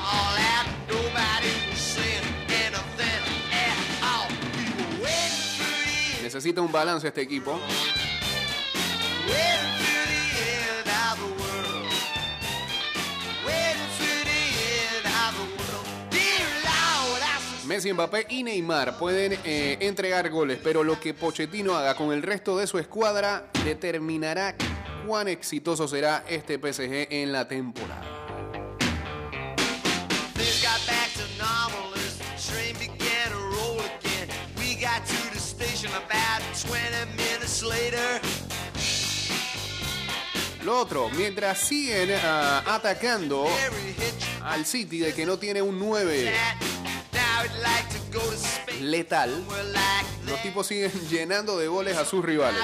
Necesita 6.22 6.62
un 6.62 6.72
balance 6.72 7.08
este 7.08 7.20
equipo. 7.20 7.60
Messi, 17.66 17.92
Mbappé 17.92 18.26
y 18.28 18.42
Neymar 18.42 18.98
pueden 18.98 19.38
eh, 19.44 19.78
entregar 19.80 20.28
goles, 20.28 20.58
pero 20.62 20.84
lo 20.84 21.00
que 21.00 21.14
Pochettino 21.14 21.74
haga 21.74 21.94
con 21.94 22.12
el 22.12 22.22
resto 22.22 22.58
de 22.58 22.66
su 22.66 22.78
escuadra 22.78 23.46
determinará 23.64 24.54
cuán 25.06 25.28
exitoso 25.28 25.88
será 25.88 26.22
este 26.28 26.58
PSG 26.58 27.08
en 27.10 27.32
la 27.32 27.48
temporada. 27.48 28.11
Lo 40.64 40.78
otro, 40.78 41.10
mientras 41.10 41.58
siguen 41.58 42.10
ah, 42.22 42.62
atacando 42.66 43.48
al 44.44 44.64
City 44.64 44.98
de 45.00 45.12
que 45.12 45.26
no 45.26 45.38
tiene 45.38 45.60
un 45.60 45.80
9 45.80 46.24
that 46.24 46.56
now 47.12 47.42
I'd 47.42 47.50
like 47.60 47.88
to 47.90 47.98
go 48.16 48.20
to 48.20 48.36
space. 48.36 48.80
letal, 48.80 49.44
los 50.24 50.40
tipos 50.42 50.68
siguen 50.68 50.92
llenando 51.10 51.58
de 51.58 51.66
goles 51.66 51.96
a 51.96 52.04
sus 52.04 52.24
rivales. 52.24 52.62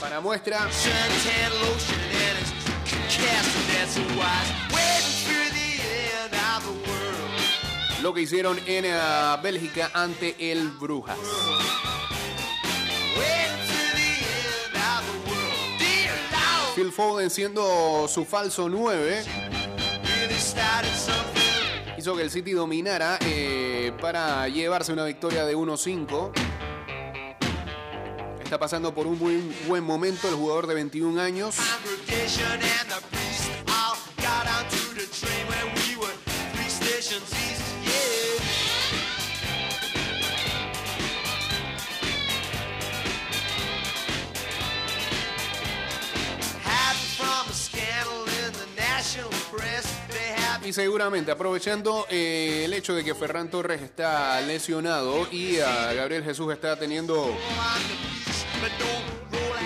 Para 0.00 0.20
muestra, 0.20 0.68
lo 8.04 8.12
que 8.12 8.20
hicieron 8.20 8.60
en 8.66 8.84
ah, 8.86 9.40
Bélgica 9.42 9.90
ante 9.94 10.36
el 10.52 10.68
Brujas. 10.68 11.16
Phil 16.74 16.92
Foden 16.92 17.30
siendo 17.30 18.06
su 18.06 18.26
falso 18.26 18.68
9 18.68 19.24
really 20.04 20.34
started 20.34 20.90
something. 20.94 21.96
hizo 21.96 22.14
que 22.14 22.24
el 22.24 22.30
City 22.30 22.52
dominara 22.52 23.18
eh, 23.22 23.94
para 24.02 24.48
llevarse 24.48 24.92
una 24.92 25.06
victoria 25.06 25.46
de 25.46 25.56
1-5. 25.56 26.30
Está 28.42 28.58
pasando 28.58 28.94
por 28.94 29.06
un 29.06 29.18
muy 29.18 29.36
buen 29.66 29.82
momento 29.82 30.28
el 30.28 30.34
jugador 30.34 30.66
de 30.66 30.74
21 30.74 31.18
años. 31.22 31.56
Seguramente 50.74 51.30
aprovechando 51.30 52.04
eh, 52.10 52.62
el 52.64 52.72
hecho 52.72 52.94
de 52.94 53.04
que 53.04 53.14
Ferran 53.14 53.48
Torres 53.48 53.80
está 53.80 54.40
lesionado 54.40 55.28
y 55.30 55.60
a 55.60 55.92
Gabriel 55.92 56.24
Jesús 56.24 56.52
está 56.52 56.76
teniendo 56.76 57.32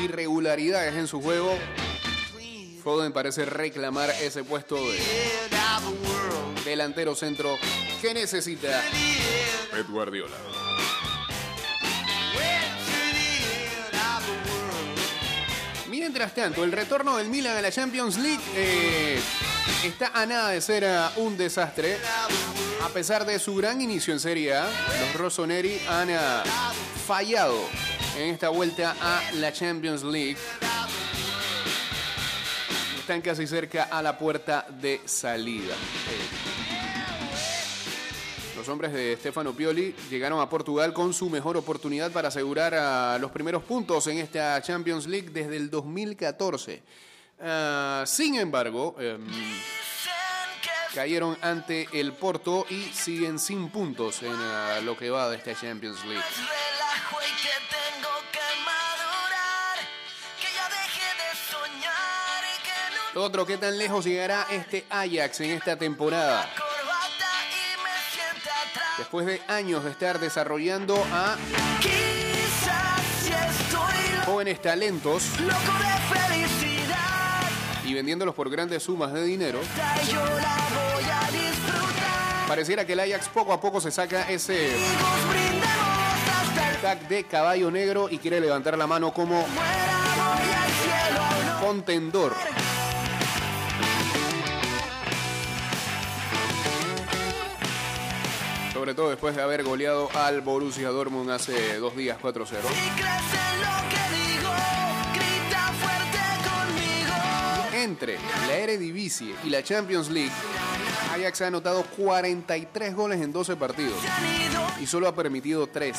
irregularidades 0.04 0.94
en 0.94 1.06
su 1.06 1.22
juego. 1.22 1.56
Foden 2.84 3.12
parece 3.12 3.46
reclamar 3.46 4.10
ese 4.20 4.44
puesto 4.44 4.76
de 4.76 4.98
delantero 6.66 7.14
centro 7.14 7.56
que 8.02 8.12
necesita. 8.12 8.82
Pep 9.72 9.88
Guardiola. 9.88 10.36
Mientras 15.88 16.34
tanto, 16.34 16.64
el 16.64 16.72
retorno 16.72 17.16
del 17.16 17.28
Milan 17.28 17.56
a 17.56 17.62
la 17.62 17.72
Champions 17.72 18.18
League 18.18 18.42
eh, 18.54 19.18
está 19.84 20.10
a 20.14 20.26
nada 20.26 20.50
de 20.50 20.60
ser 20.60 20.84
ah, 20.84 21.12
un 21.16 21.36
desastre. 21.36 21.96
A 22.82 22.88
pesar 22.88 23.24
de 23.24 23.38
su 23.38 23.54
gran 23.56 23.80
inicio 23.80 24.12
en 24.12 24.20
Serie 24.20 24.54
A, 24.54 24.64
los 24.64 25.14
Rossoneri 25.14 25.80
han 25.88 26.10
ah, 26.10 26.42
fallado 27.06 27.56
en 28.16 28.30
esta 28.30 28.48
vuelta 28.48 28.96
a 29.00 29.22
la 29.34 29.52
Champions 29.52 30.02
League. 30.02 30.36
Están 32.98 33.20
casi 33.22 33.46
cerca 33.46 33.84
a 33.84 34.02
la 34.02 34.18
puerta 34.18 34.66
de 34.80 35.00
salida. 35.04 35.74
Los 38.56 38.68
hombres 38.68 38.92
de 38.92 39.16
Stefano 39.16 39.54
Pioli 39.54 39.94
llegaron 40.10 40.40
a 40.40 40.48
Portugal 40.48 40.92
con 40.92 41.14
su 41.14 41.30
mejor 41.30 41.56
oportunidad 41.56 42.10
para 42.10 42.28
asegurar 42.28 42.74
ah, 42.74 43.16
los 43.20 43.30
primeros 43.30 43.62
puntos 43.62 44.06
en 44.08 44.18
esta 44.18 44.60
Champions 44.60 45.06
League 45.06 45.30
desde 45.30 45.56
el 45.56 45.70
2014. 45.70 46.82
Ah, 47.40 48.02
sin 48.04 48.34
embargo, 48.34 48.96
em, 48.98 49.24
cayeron 50.98 51.38
ante 51.42 51.86
el 51.92 52.12
Porto 52.12 52.66
y 52.68 52.82
siguen 52.86 53.38
sin 53.38 53.68
puntos 53.70 54.20
en 54.24 54.34
ah, 54.34 54.80
lo 54.82 54.96
que 54.96 55.10
va 55.10 55.30
de 55.30 55.36
esta 55.36 55.54
Champions 55.54 56.04
League. 56.04 56.24
otro, 63.14 63.46
¿qué 63.46 63.56
tan 63.58 63.78
lejos 63.78 64.04
llegará 64.04 64.48
este 64.50 64.86
Ajax 64.90 65.38
en 65.42 65.50
esta 65.50 65.76
temporada? 65.76 66.50
Después 68.98 69.24
de 69.24 69.40
años 69.46 69.84
de 69.84 69.92
estar 69.92 70.18
desarrollando 70.18 70.96
a 71.12 71.36
jóvenes 74.26 74.60
talentos 74.60 75.22
y 77.88 77.94
vendiéndolos 77.94 78.34
por 78.34 78.50
grandes 78.50 78.82
sumas 78.82 79.14
de 79.14 79.24
dinero, 79.24 79.60
pareciera 82.46 82.84
que 82.84 82.92
el 82.92 83.00
Ajax 83.00 83.30
poco 83.30 83.54
a 83.54 83.60
poco 83.60 83.80
se 83.80 83.90
saca 83.90 84.28
ese 84.30 84.76
tag 86.82 87.08
de 87.08 87.24
caballo 87.24 87.70
negro 87.70 88.08
y 88.10 88.18
quiere 88.18 88.40
levantar 88.40 88.76
la 88.76 88.86
mano 88.86 89.14
como 89.14 89.42
contendor. 91.62 92.34
Sobre 98.74 98.94
todo 98.94 99.08
después 99.08 99.34
de 99.34 99.42
haber 99.42 99.64
goleado 99.64 100.10
al 100.14 100.42
Borussia 100.42 100.90
Dortmund 100.90 101.30
hace 101.30 101.78
dos 101.78 101.96
días 101.96 102.18
4-0. 102.20 102.58
Entre 107.88 108.18
la 108.46 108.58
Eredivisie 108.58 109.34
y 109.44 109.48
la 109.48 109.62
Champions 109.62 110.10
League, 110.10 110.30
Ajax 111.14 111.40
ha 111.40 111.46
anotado 111.46 111.82
43 111.96 112.94
goles 112.94 113.18
en 113.22 113.32
12 113.32 113.56
partidos 113.56 113.96
y 114.78 114.86
solo 114.86 115.08
ha 115.08 115.14
permitido 115.14 115.66
3. 115.66 115.96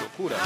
Locura. 0.00 0.36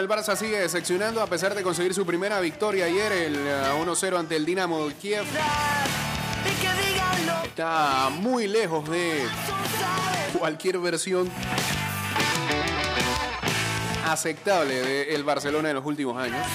El 0.00 0.08
Barça 0.08 0.34
sigue 0.34 0.58
decepcionando 0.58 1.20
a 1.20 1.26
pesar 1.26 1.54
de 1.54 1.62
conseguir 1.62 1.92
su 1.92 2.06
primera 2.06 2.40
victoria 2.40 2.86
ayer, 2.86 3.12
el 3.12 3.36
eh, 3.36 3.64
1-0 3.84 4.18
ante 4.18 4.34
el 4.34 4.46
Dinamo 4.46 4.88
Kiev. 4.98 5.26
Está 7.44 8.08
muy 8.08 8.48
lejos 8.48 8.88
de 8.88 9.26
cualquier 10.38 10.78
versión 10.78 11.30
aceptable 14.08 15.04
del 15.04 15.22
Barcelona 15.22 15.68
en 15.68 15.76
los 15.76 15.84
últimos 15.84 16.16
años. 16.16 16.46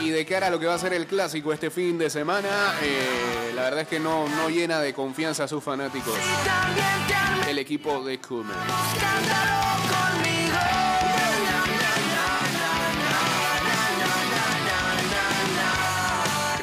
Y 0.00 0.08
de 0.08 0.24
cara 0.24 0.46
a 0.46 0.50
lo 0.50 0.58
que 0.58 0.64
va 0.64 0.74
a 0.74 0.78
ser 0.78 0.94
el 0.94 1.06
clásico 1.06 1.52
este 1.52 1.68
fin 1.68 1.98
de 1.98 2.08
semana, 2.08 2.48
eh, 2.80 3.52
la 3.54 3.60
verdad 3.60 3.80
es 3.80 3.88
que 3.88 4.00
no, 4.00 4.26
no 4.26 4.48
llena 4.48 4.80
de 4.80 4.94
confianza 4.94 5.44
a 5.44 5.48
sus 5.48 5.62
fanáticos 5.62 6.14
el 7.48 7.58
equipo 7.58 8.04
de 8.04 8.18
Koeman. 8.20 8.56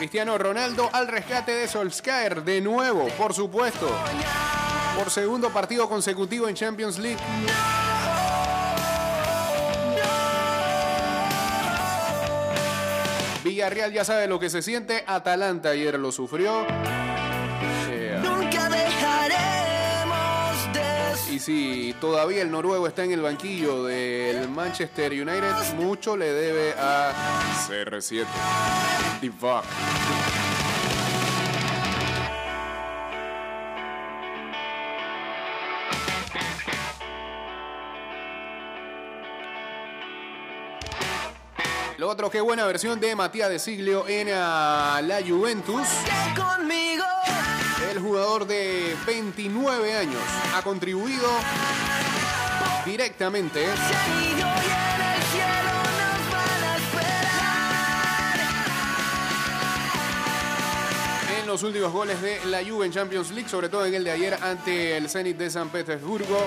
Cristiano 0.05 0.37
Ronaldo 0.37 0.87
al 0.93 1.07
rescate 1.07 1.51
de 1.51 1.67
Solskjaer 1.67 2.43
de 2.43 2.61
nuevo, 2.61 3.07
por 3.17 3.33
supuesto. 3.33 3.89
Por 4.95 5.09
segundo 5.09 5.49
partido 5.49 5.89
consecutivo 5.89 6.47
en 6.47 6.53
Champions 6.53 6.99
League. 6.99 7.17
Villarreal 13.43 13.91
ya 13.93 14.05
sabe 14.05 14.27
lo 14.27 14.39
que 14.39 14.51
se 14.51 14.61
siente. 14.61 15.03
Atalanta 15.07 15.69
ayer 15.69 15.97
lo 15.97 16.11
sufrió. 16.11 16.67
Y 21.35 21.39
si 21.39 21.95
todavía 21.99 22.41
el 22.41 22.49
noruego 22.49 22.87
está 22.87 23.03
en 23.03 23.11
el 23.11 23.21
banquillo 23.21 23.83
del 23.83 24.47
Manchester 24.47 25.11
United, 25.11 25.73
mucho 25.75 26.15
le 26.15 26.31
debe 26.31 26.73
a 26.79 27.11
CR7. 27.67 28.25
Divock. 29.21 29.65
Lo 41.97 42.09
otro, 42.09 42.29
qué 42.29 42.39
buena 42.39 42.65
versión 42.65 42.99
de 43.01 43.13
Matías 43.13 43.49
de 43.49 43.59
Siglio 43.59 44.07
en 44.07 44.29
ah, 44.31 45.01
la 45.03 45.21
Juventus. 45.21 45.87
conmigo. 46.33 47.03
El 47.91 47.99
jugador 47.99 48.47
de 48.47 48.95
29 49.05 49.95
años 49.95 50.21
ha 50.55 50.61
contribuido 50.61 51.27
directamente 52.85 53.63
en 61.39 61.47
los 61.47 61.63
últimos 61.63 61.91
goles 61.91 62.21
de 62.21 62.45
la 62.45 62.63
Juve 62.63 62.85
en 62.85 62.91
Champions 62.91 63.31
League, 63.31 63.49
sobre 63.49 63.69
todo 63.69 63.85
en 63.85 63.93
el 63.93 64.03
de 64.03 64.11
ayer 64.11 64.37
ante 64.41 64.97
el 64.97 65.09
Zenit 65.09 65.37
de 65.37 65.49
San 65.49 65.69
Petersburgo. 65.69 66.45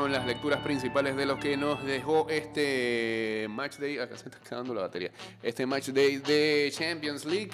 Son 0.00 0.12
las 0.12 0.24
lecturas 0.24 0.60
principales 0.60 1.14
de 1.14 1.26
lo 1.26 1.38
que 1.38 1.58
nos 1.58 1.84
dejó 1.84 2.26
este 2.30 3.46
match 3.50 3.76
day. 3.76 3.98
Acá 3.98 4.16
se 4.16 4.30
está 4.30 4.38
quedando 4.38 4.72
la 4.72 4.80
batería. 4.80 5.10
Este 5.42 5.66
match 5.66 5.88
day 5.88 6.16
de 6.16 6.72
Champions 6.74 7.26
League. 7.26 7.50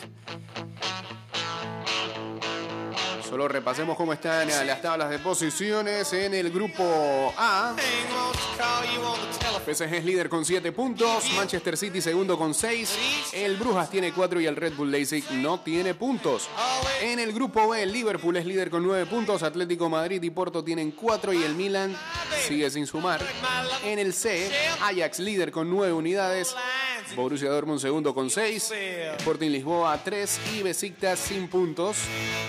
Solo 3.29 3.49
repasemos 3.49 3.97
cómo 3.97 4.13
están 4.13 4.47
las 4.47 4.81
tablas 4.81 5.11
de 5.11 5.19
posiciones 5.19 6.13
en 6.13 6.35
el 6.35 6.53
grupo 6.53 7.35
A. 7.37 7.75
PSG 9.67 9.95
es 9.95 10.05
líder 10.05 10.29
con 10.29 10.45
7 10.45 10.71
puntos, 10.71 11.25
Manchester 11.35 11.77
City 11.77 12.01
segundo 12.01 12.39
con 12.39 12.55
6, 12.55 13.33
el 13.33 13.57
Brujas 13.57 13.91
tiene 13.91 14.13
4 14.13 14.41
y 14.41 14.47
el 14.47 14.55
Red 14.55 14.75
Bull 14.75 14.93
Leipzig 14.93 15.25
no 15.33 15.59
tiene 15.61 15.95
puntos. 15.95 16.49
En 17.03 17.19
el 17.19 17.33
grupo 17.33 17.69
B, 17.69 17.85
Liverpool 17.85 18.37
es 18.37 18.47
líder 18.47 18.71
con 18.71 18.85
9 18.85 19.07
puntos, 19.07 19.43
Atlético 19.43 19.89
Madrid 19.89 20.23
y 20.23 20.31
Porto 20.31 20.63
tienen 20.63 20.93
4 20.93 21.33
y 21.33 21.43
el 21.43 21.57
Milan 21.57 21.97
sigue 22.47 22.71
sin 22.71 22.87
sumar. 22.87 23.21
En 23.85 23.99
el 23.99 24.13
C, 24.13 24.51
Ajax 24.83 25.19
líder 25.19 25.51
con 25.51 25.69
9 25.69 25.93
unidades, 25.93 26.55
Borussia 27.15 27.51
Dortmund 27.51 27.81
segundo 27.81 28.15
con 28.15 28.31
6, 28.31 28.73
Sporting 29.19 29.51
Lisboa 29.51 30.01
3 30.03 30.41
y 30.55 30.63
Besiktas 30.63 31.19
sin 31.19 31.49
puntos. 31.49 31.99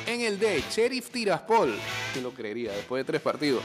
En 0.06 0.22
el 0.22 0.38
D, 0.38 0.64
Sheriff 0.72 1.10
Tiraspol, 1.10 1.76
que 2.14 2.22
lo 2.22 2.32
creería 2.32 2.72
después 2.72 3.02
de 3.02 3.06
3 3.06 3.22
partidos, 3.22 3.64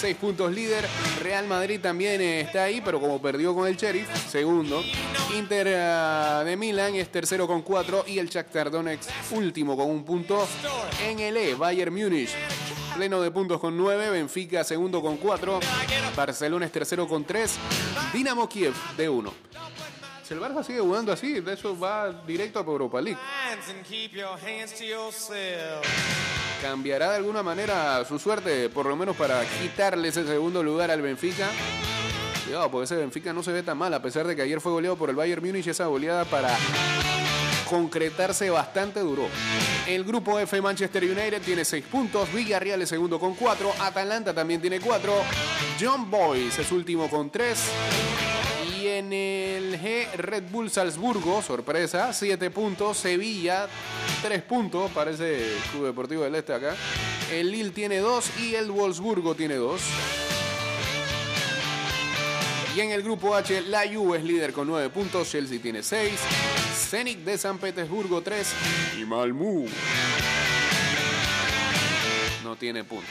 6 0.00 0.16
puntos 0.16 0.52
líder, 0.52 0.86
Real 1.22 1.46
Madrid 1.46 1.80
también 1.80 2.20
está 2.20 2.64
ahí, 2.64 2.82
pero 2.84 3.00
como 3.00 3.20
perdió 3.20 3.54
con 3.54 3.66
el 3.66 3.76
Sheriff, 3.76 4.08
segundo. 4.30 4.82
Inter 5.36 5.66
eh, 5.70 6.42
de 6.44 6.56
Milán 6.56 6.94
es 6.96 7.10
tercero 7.10 7.46
con 7.46 7.62
4 7.62 8.04
y 8.06 8.18
el 8.18 8.28
Shakhtar 8.28 8.70
Donetsk 8.70 9.08
último 9.32 9.76
con 9.76 9.88
un 9.88 10.04
punto. 10.04 10.46
En 11.06 11.18
el 11.20 11.36
E, 11.36 11.54
Bayern 11.54 11.94
Múnich 11.94 12.30
pleno 13.00 13.22
de 13.22 13.30
puntos 13.30 13.58
con 13.58 13.78
9, 13.78 14.10
Benfica 14.10 14.62
segundo 14.62 15.00
con 15.00 15.16
4, 15.16 15.58
Barcelona 16.14 16.66
es 16.66 16.72
tercero 16.72 17.08
con 17.08 17.24
3, 17.24 17.56
Dinamo 18.12 18.46
Kiev 18.46 18.74
de 18.94 19.08
1. 19.08 19.32
Si 20.22 20.34
el 20.34 20.40
Barça 20.40 20.62
sigue 20.62 20.80
jugando 20.80 21.10
así, 21.10 21.40
de 21.40 21.54
eso 21.54 21.78
va 21.78 22.12
directo 22.26 22.58
a 22.58 22.62
Europa 22.62 23.00
League. 23.00 23.18
¿Cambiará 26.60 27.12
de 27.12 27.16
alguna 27.16 27.42
manera 27.42 28.04
su 28.04 28.18
suerte, 28.18 28.68
por 28.68 28.84
lo 28.84 28.96
menos 28.96 29.16
para 29.16 29.46
quitarle 29.46 30.08
ese 30.08 30.26
segundo 30.26 30.62
lugar 30.62 30.90
al 30.90 31.00
Benfica? 31.00 31.48
Cuidado, 32.44 32.70
porque 32.70 32.84
ese 32.84 32.96
Benfica 32.96 33.32
no 33.32 33.42
se 33.42 33.52
ve 33.52 33.62
tan 33.62 33.78
mal, 33.78 33.94
a 33.94 34.02
pesar 34.02 34.26
de 34.26 34.36
que 34.36 34.42
ayer 34.42 34.60
fue 34.60 34.72
goleado 34.72 34.96
por 34.96 35.08
el 35.08 35.16
Bayern 35.16 35.42
Múnich, 35.42 35.68
esa 35.68 35.86
goleada 35.86 36.26
para 36.26 36.54
concretarse 37.70 38.50
bastante 38.50 39.00
duró. 39.00 39.28
El 39.86 40.04
grupo 40.04 40.38
F 40.40 40.60
Manchester 40.60 41.04
United 41.04 41.40
tiene 41.40 41.64
6 41.64 41.84
puntos, 41.86 42.32
Villarreal 42.32 42.82
es 42.82 42.88
segundo 42.88 43.20
con 43.20 43.34
4, 43.34 43.72
Atalanta 43.78 44.34
también 44.34 44.60
tiene 44.60 44.80
4, 44.80 45.12
John 45.80 46.10
Boys 46.10 46.58
es 46.58 46.72
último 46.72 47.08
con 47.08 47.30
3. 47.30 47.58
Y 48.76 48.88
en 48.88 49.12
el 49.12 49.80
G, 49.80 50.10
Red 50.16 50.44
Bull 50.50 50.70
Salzburgo, 50.70 51.42
sorpresa, 51.42 52.12
7 52.12 52.50
puntos. 52.50 52.96
Sevilla, 52.96 53.68
3 54.22 54.42
puntos, 54.42 54.90
parece 54.90 55.54
Club 55.70 55.86
Deportivo 55.86 56.24
del 56.24 56.34
Este 56.34 56.54
acá. 56.54 56.74
El 57.30 57.50
Lille 57.50 57.70
tiene 57.70 57.98
2 57.98 58.38
y 58.40 58.54
el 58.54 58.70
Wolfsburgo 58.70 59.34
tiene 59.34 59.56
2. 59.56 59.80
Y 62.76 62.80
en 62.80 62.92
el 62.92 63.02
grupo 63.02 63.34
H, 63.34 63.62
la 63.62 63.82
Juve 63.92 64.18
es 64.18 64.24
líder 64.24 64.52
con 64.52 64.68
9 64.68 64.90
puntos, 64.90 65.28
Chelsea 65.28 65.60
tiene 65.60 65.82
6, 65.82 66.12
Zenit 66.88 67.18
de 67.18 67.36
San 67.36 67.58
Petersburgo 67.58 68.22
3 68.22 68.52
y 69.00 69.04
Malmú 69.04 69.66
no 72.44 72.56
tiene 72.56 72.84
puntos. 72.84 73.10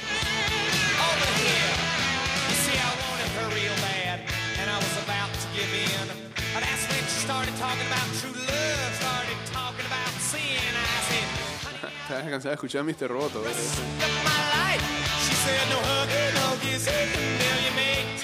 Estás 12.01 12.23
cansado 12.23 12.49
de 12.49 12.53
escuchar 12.55 12.81
a 12.81 12.83
Mr. 12.83 13.07
Roboto. 13.07 13.43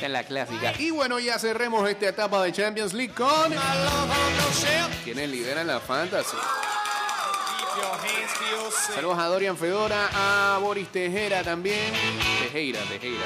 Esa 0.06 0.10
es 0.10 0.12
la 0.12 0.24
clásica. 0.24 0.74
Y 0.78 0.92
bueno, 0.92 1.18
ya 1.18 1.40
cerremos 1.40 1.90
esta 1.90 2.10
etapa 2.10 2.44
de 2.44 2.52
Champions 2.52 2.94
League 2.94 3.16
con 3.16 3.52
quienes 5.04 5.28
lideran 5.28 5.66
la 5.66 5.80
fantasy. 5.80 6.38
Saludos 8.94 9.18
a 9.18 9.26
Dorian 9.26 9.58
Fedora, 9.58 10.10
a 10.14 10.60
Boris 10.60 10.90
Tejera 10.90 11.42
también. 11.42 11.92
Tejera, 12.44 12.82
Tejera. 12.82 13.24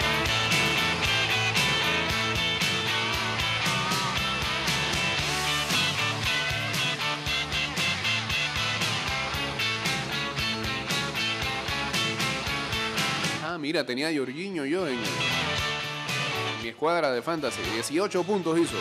Ah, 13.43 13.57
mira, 13.59 13.85
tenía 13.85 14.07
a 14.07 14.13
Jorginho 14.13 14.63
yo 14.63 14.87
en 14.87 14.97
escuadra 16.79 17.11
de 17.11 17.21
fantasy. 17.21 17.61
18 17.73 18.23
puntos 18.23 18.57
hizo. 18.57 18.77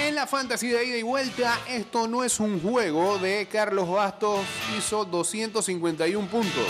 En 0.00 0.14
la 0.14 0.26
fantasy 0.26 0.68
de 0.68 0.82
ida 0.86 0.96
y 0.96 1.02
vuelta, 1.02 1.60
esto 1.68 2.08
no 2.08 2.24
es 2.24 2.40
un 2.40 2.62
juego 2.62 3.18
de 3.18 3.46
Carlos 3.52 3.86
Bastos, 3.86 4.40
hizo 4.78 5.04
251 5.04 6.28
puntos. 6.28 6.64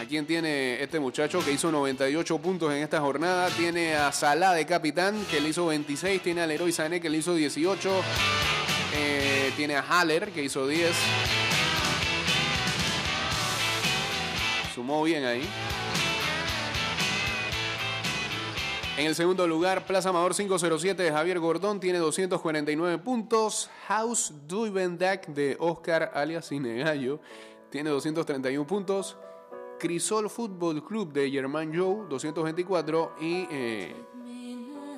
¿A 0.00 0.06
quién 0.08 0.24
tiene 0.24 0.82
este 0.82 0.98
muchacho 0.98 1.44
que 1.44 1.52
hizo 1.52 1.70
98 1.70 2.38
puntos 2.38 2.72
en 2.72 2.82
esta 2.82 3.00
jornada? 3.00 3.50
Tiene 3.50 3.96
a 3.96 4.12
Salah 4.12 4.54
de 4.54 4.64
capitán, 4.64 5.26
que 5.30 5.42
le 5.42 5.50
hizo 5.50 5.66
26. 5.66 6.22
Tiene 6.22 6.40
a 6.40 6.46
Leroy 6.46 6.72
Sané, 6.72 7.02
que 7.02 7.10
le 7.10 7.18
hizo 7.18 7.34
18. 7.34 7.90
Eh, 8.94 9.52
tiene 9.58 9.76
a 9.76 9.82
Haller, 9.82 10.30
que 10.30 10.42
hizo 10.42 10.66
10. 10.66 11.41
Sumó 14.82 15.04
bien 15.04 15.24
ahí. 15.24 15.48
En 18.98 19.06
el 19.06 19.14
segundo 19.14 19.46
lugar, 19.46 19.86
Plaza 19.86 20.08
Amador 20.08 20.34
507 20.34 21.00
de 21.00 21.12
Javier 21.12 21.38
Gordón 21.38 21.78
tiene 21.78 22.00
249 22.00 22.98
puntos. 22.98 23.70
House 23.86 24.34
Duivendak 24.48 25.28
de 25.28 25.56
Oscar 25.60 26.10
alias 26.14 26.48
Cinegallo 26.48 27.20
tiene 27.70 27.90
231 27.90 28.66
puntos. 28.66 29.16
Crisol 29.78 30.28
Fútbol 30.28 30.84
Club 30.84 31.12
de 31.12 31.30
Germán 31.30 31.72
Joe 31.72 32.08
224 32.08 33.18
y 33.20 33.46
eh, 33.52 33.94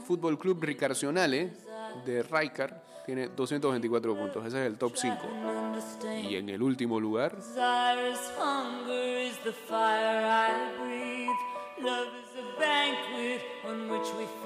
Fútbol 0.06 0.38
Club 0.38 0.62
Ricarcionale 0.62 1.52
de 2.06 2.22
Raikar 2.22 2.83
tiene 3.04 3.28
224 3.28 4.16
puntos. 4.16 4.46
Ese 4.46 4.60
es 4.60 4.66
el 4.66 4.78
top 4.78 4.96
5. 4.96 5.18
Y 6.28 6.36
en 6.36 6.48
el 6.48 6.62
último 6.62 6.98
lugar, 7.00 7.36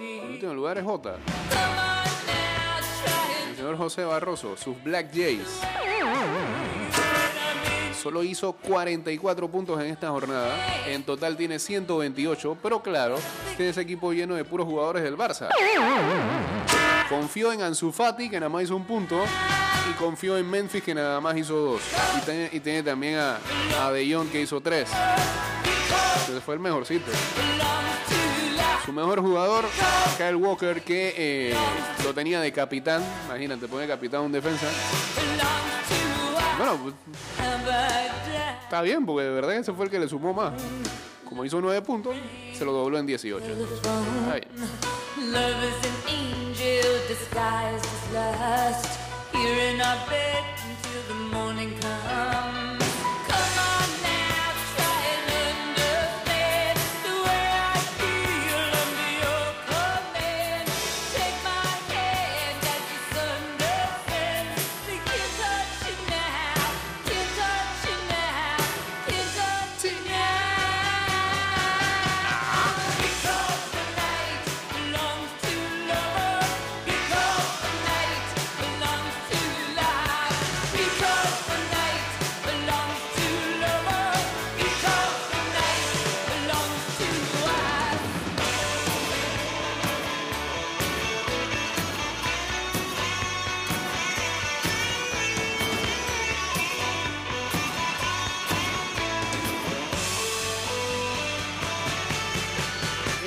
el 0.00 0.30
último 0.30 0.54
lugar 0.54 0.78
es 0.78 0.84
try 0.84 1.20
El 3.48 3.56
señor 3.56 3.76
José 3.76 4.04
Barroso, 4.04 4.56
sus 4.56 4.82
Black 4.82 5.11
Jays. 5.12 5.61
Solo 8.00 8.22
hizo 8.22 8.52
44 8.52 9.48
puntos 9.48 9.80
en 9.80 9.86
esta 9.86 10.09
jornada. 10.11 10.54
En 10.86 11.02
total 11.02 11.36
tiene 11.36 11.59
128. 11.59 12.59
Pero 12.62 12.80
claro, 12.80 13.16
tiene 13.56 13.70
ese 13.70 13.80
equipo 13.80 14.12
lleno 14.12 14.36
de 14.36 14.44
puros 14.44 14.66
jugadores 14.66 15.02
del 15.02 15.16
Barça. 15.16 15.48
Confió 17.09 17.52
en 17.52 17.62
Ansu 17.62 17.90
Fati, 17.90 18.28
que 18.28 18.38
nada 18.38 18.50
más 18.50 18.64
hizo 18.64 18.76
un 18.76 18.84
punto. 18.84 19.24
Y 19.90 19.92
confió 19.94 20.36
en 20.36 20.48
Memphis, 20.48 20.82
que 20.82 20.94
nada 20.94 21.20
más 21.20 21.36
hizo 21.36 21.54
dos. 21.54 21.82
Y 22.18 22.20
tiene, 22.20 22.50
y 22.52 22.61
tiene 22.61 22.82
también 22.82 23.18
a, 23.18 23.38
a 23.80 23.90
De 23.90 24.12
Jong, 24.12 24.28
que 24.30 24.42
hizo 24.42 24.61
tres. 24.61 24.90
Ese 26.28 26.40
fue 26.40 26.54
el 26.54 26.61
mejorcito. 26.61 27.11
Su 28.84 28.92
mejor 28.92 29.20
jugador, 29.20 29.64
Kyle 30.16 30.36
Walker, 30.36 30.82
que 30.82 31.14
eh, 31.16 31.54
lo 32.04 32.12
tenía 32.14 32.40
de 32.40 32.52
capitán. 32.52 33.02
Imagínate, 33.26 33.66
pone 33.68 33.86
capitán 33.86 34.22
un 34.22 34.32
defensa. 34.32 34.66
Bueno, 36.59 36.76
pues, 36.82 36.94
está 38.62 38.82
bien, 38.82 39.06
porque 39.06 39.24
de 39.24 39.30
verdad 39.30 39.56
ese 39.56 39.72
fue 39.72 39.86
el 39.86 39.90
que 39.90 39.98
le 39.98 40.09
sumó 40.09 40.34
más. 40.34 40.52
Como 41.24 41.44
hizo 41.44 41.61
9 41.61 41.82
puntos, 41.82 42.16
se 42.52 42.64
lo 42.64 42.72
dobló 42.72 42.98
en 42.98 43.06
18. 43.06 43.44
Ahí. 44.32 44.40
Love 46.89 47.11
is 47.11 47.11
an 47.11 47.12
angel 47.12 47.16
disguised 47.16 47.84
as 47.84 48.12
lust. 48.14 49.01
Here 49.32 49.74
in 49.74 49.80
our 49.80 50.09
bed 50.09 50.45
until 50.64 51.03
the 51.09 51.36
morning 51.36 51.78
comes. 51.80 52.07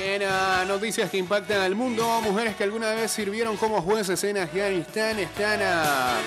En 0.04 0.22
noticias 0.66 1.08
que 1.10 1.16
impactan 1.16 1.60
al 1.60 1.76
mundo, 1.76 2.20
mujeres 2.22 2.56
que 2.56 2.64
alguna 2.64 2.92
vez 2.92 3.08
sirvieron 3.12 3.56
como 3.56 3.80
jueces 3.82 4.22
en 4.24 4.36
Afganistán 4.36 5.16
están 5.20 5.60
ah, 5.62 6.18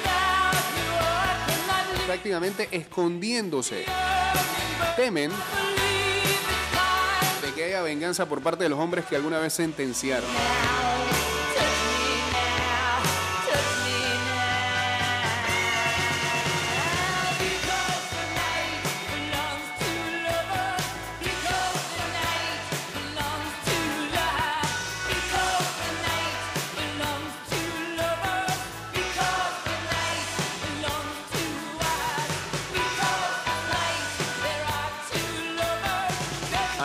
prácticamente 2.06 2.70
escondiéndose. 2.72 3.84
Temen 4.96 5.30
de 7.42 7.54
que 7.54 7.66
haya 7.66 7.82
venganza 7.82 8.26
por 8.28 8.42
parte 8.42 8.64
de 8.64 8.70
los 8.70 8.80
hombres 8.80 9.04
que 9.06 9.18
alguna 9.18 9.40
vez 9.40 9.52
sentenciaron. 9.52 10.30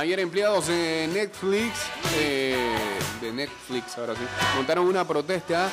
Ayer 0.01 0.19
empleados 0.19 0.69
de 0.69 1.11
Netflix, 1.13 1.79
eh, 2.17 2.57
de 3.21 3.33
Netflix 3.35 3.99
ahora 3.99 4.15
sí, 4.15 4.23
montaron 4.57 4.87
una 4.87 5.07
protesta 5.07 5.71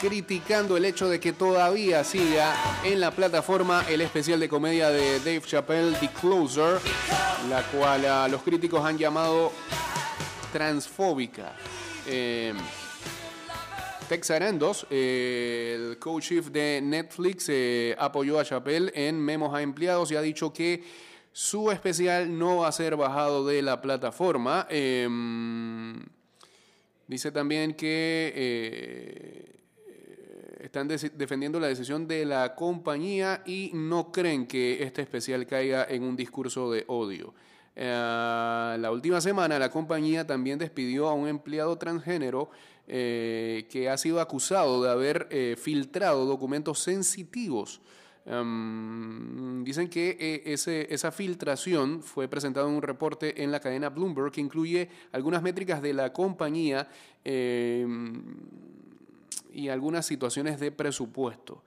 criticando 0.00 0.76
el 0.76 0.84
hecho 0.84 1.08
de 1.08 1.20
que 1.20 1.32
todavía 1.32 2.02
siga 2.02 2.56
en 2.82 2.98
la 2.98 3.12
plataforma 3.12 3.84
el 3.88 4.00
especial 4.00 4.40
de 4.40 4.48
comedia 4.48 4.90
de 4.90 5.20
Dave 5.20 5.42
Chappelle, 5.42 5.96
The 6.00 6.10
Closer, 6.20 6.80
la 7.48 7.62
cual 7.70 8.04
ah, 8.06 8.26
los 8.26 8.42
críticos 8.42 8.84
han 8.84 8.98
llamado 8.98 9.52
transfóbica. 10.52 11.54
Eh, 12.04 12.52
Tex 14.08 14.32
Arandos, 14.32 14.88
eh, 14.90 15.76
el 15.76 15.98
co-chief 16.00 16.46
de 16.46 16.80
Netflix, 16.82 17.48
eh, 17.48 17.94
apoyó 17.96 18.40
a 18.40 18.44
Chappelle 18.44 18.90
en 18.92 19.20
memos 19.20 19.54
a 19.54 19.62
empleados 19.62 20.10
y 20.10 20.16
ha 20.16 20.20
dicho 20.20 20.52
que 20.52 20.82
su 21.38 21.70
especial 21.70 22.36
no 22.36 22.56
va 22.56 22.68
a 22.68 22.72
ser 22.72 22.96
bajado 22.96 23.46
de 23.46 23.62
la 23.62 23.80
plataforma. 23.80 24.66
Em, 24.68 26.04
dice 27.06 27.30
también 27.30 27.74
que 27.74 28.32
eh, 28.34 29.60
están 30.58 30.88
defendiendo 30.88 31.60
la 31.60 31.68
decisión 31.68 32.08
de 32.08 32.24
la 32.24 32.56
compañía 32.56 33.44
y 33.46 33.70
no 33.72 34.10
creen 34.10 34.48
que 34.48 34.82
este 34.82 35.02
especial 35.02 35.46
caiga 35.46 35.86
en 35.88 36.02
un 36.02 36.16
discurso 36.16 36.72
de 36.72 36.82
odio. 36.88 37.32
Eh, 37.76 38.76
la 38.80 38.90
última 38.90 39.20
semana 39.20 39.60
la 39.60 39.70
compañía 39.70 40.26
también 40.26 40.58
despidió 40.58 41.08
a 41.08 41.14
un 41.14 41.28
empleado 41.28 41.78
transgénero 41.78 42.50
eh, 42.88 43.68
que 43.70 43.88
ha 43.88 43.96
sido 43.96 44.20
acusado 44.20 44.82
de 44.82 44.90
haber 44.90 45.28
eh, 45.30 45.54
filtrado 45.56 46.24
documentos 46.24 46.80
sensitivos 46.80 47.80
Um, 48.30 49.64
dicen 49.64 49.88
que 49.88 50.16
eh, 50.20 50.86
esa 50.90 51.10
filtración 51.10 52.02
fue 52.02 52.28
presentada 52.28 52.68
en 52.68 52.74
un 52.74 52.82
reporte 52.82 53.42
en 53.42 53.50
la 53.50 53.58
cadena 53.58 53.88
Bloomberg 53.88 54.30
que 54.30 54.42
incluye 54.42 54.90
algunas 55.12 55.42
métricas 55.42 55.80
de 55.80 55.94
la 55.94 56.12
compañía 56.12 56.88
eh, 57.24 57.86
y 59.50 59.68
algunas 59.68 60.04
situaciones 60.04 60.60
de 60.60 60.70
presupuesto. 60.70 61.62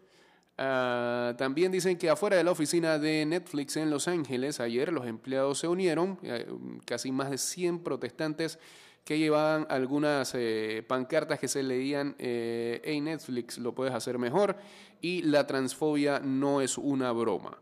Ah, 0.64 1.34
también 1.39 1.72
dicen 1.72 1.97
que 1.97 2.12
afuera 2.12 2.38
de 2.38 2.43
la 2.43 2.51
oficina 2.51 2.99
de 2.99 3.26
Netflix 3.26 3.78
en 3.78 3.89
Los 3.89 4.07
Ángeles, 4.07 4.59
ayer 4.59 4.93
los 4.93 5.07
empleados 5.07 5.57
se 5.57 5.68
unieron, 5.68 6.20
eh, 6.22 6.45
casi 6.86 7.12
más 7.12 7.32
de 7.32 7.39
100 7.39 7.80
protestantes 7.80 8.59
que 9.04 9.18
llevaban 9.18 9.66
algunas 9.70 10.34
eh, 10.36 10.84
pancartas 10.88 11.39
que 11.39 11.47
se 11.47 11.64
leían, 11.64 12.16
eh, 12.20 12.82
hey 12.84 13.02
Netflix, 13.02 13.58
lo 13.58 13.74
puedes 13.74 13.93
hacer 13.93 14.18
mejor, 14.18 14.58
y 15.02 15.24
la 15.24 15.47
transfobia 15.47 16.20
no 16.20 16.62
es 16.62 16.78
una 16.78 17.12
broma. 17.12 17.58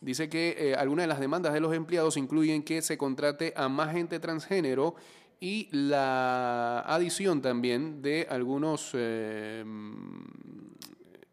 Dice 0.00 0.28
que 0.28 0.54
eh, 0.56 0.74
algunas 0.76 1.02
de 1.02 1.08
las 1.08 1.18
demandas 1.18 1.52
de 1.52 1.58
los 1.58 1.74
empleados 1.74 2.16
incluyen 2.16 2.62
que 2.62 2.80
se 2.80 2.96
contrate 2.96 3.52
a 3.56 3.68
más 3.68 3.92
gente 3.92 4.20
transgénero 4.20 4.94
y 5.40 5.68
la 5.72 6.80
adición 6.80 7.42
también 7.42 8.02
de 8.02 8.26
algunos, 8.30 8.90
eh, 8.94 9.64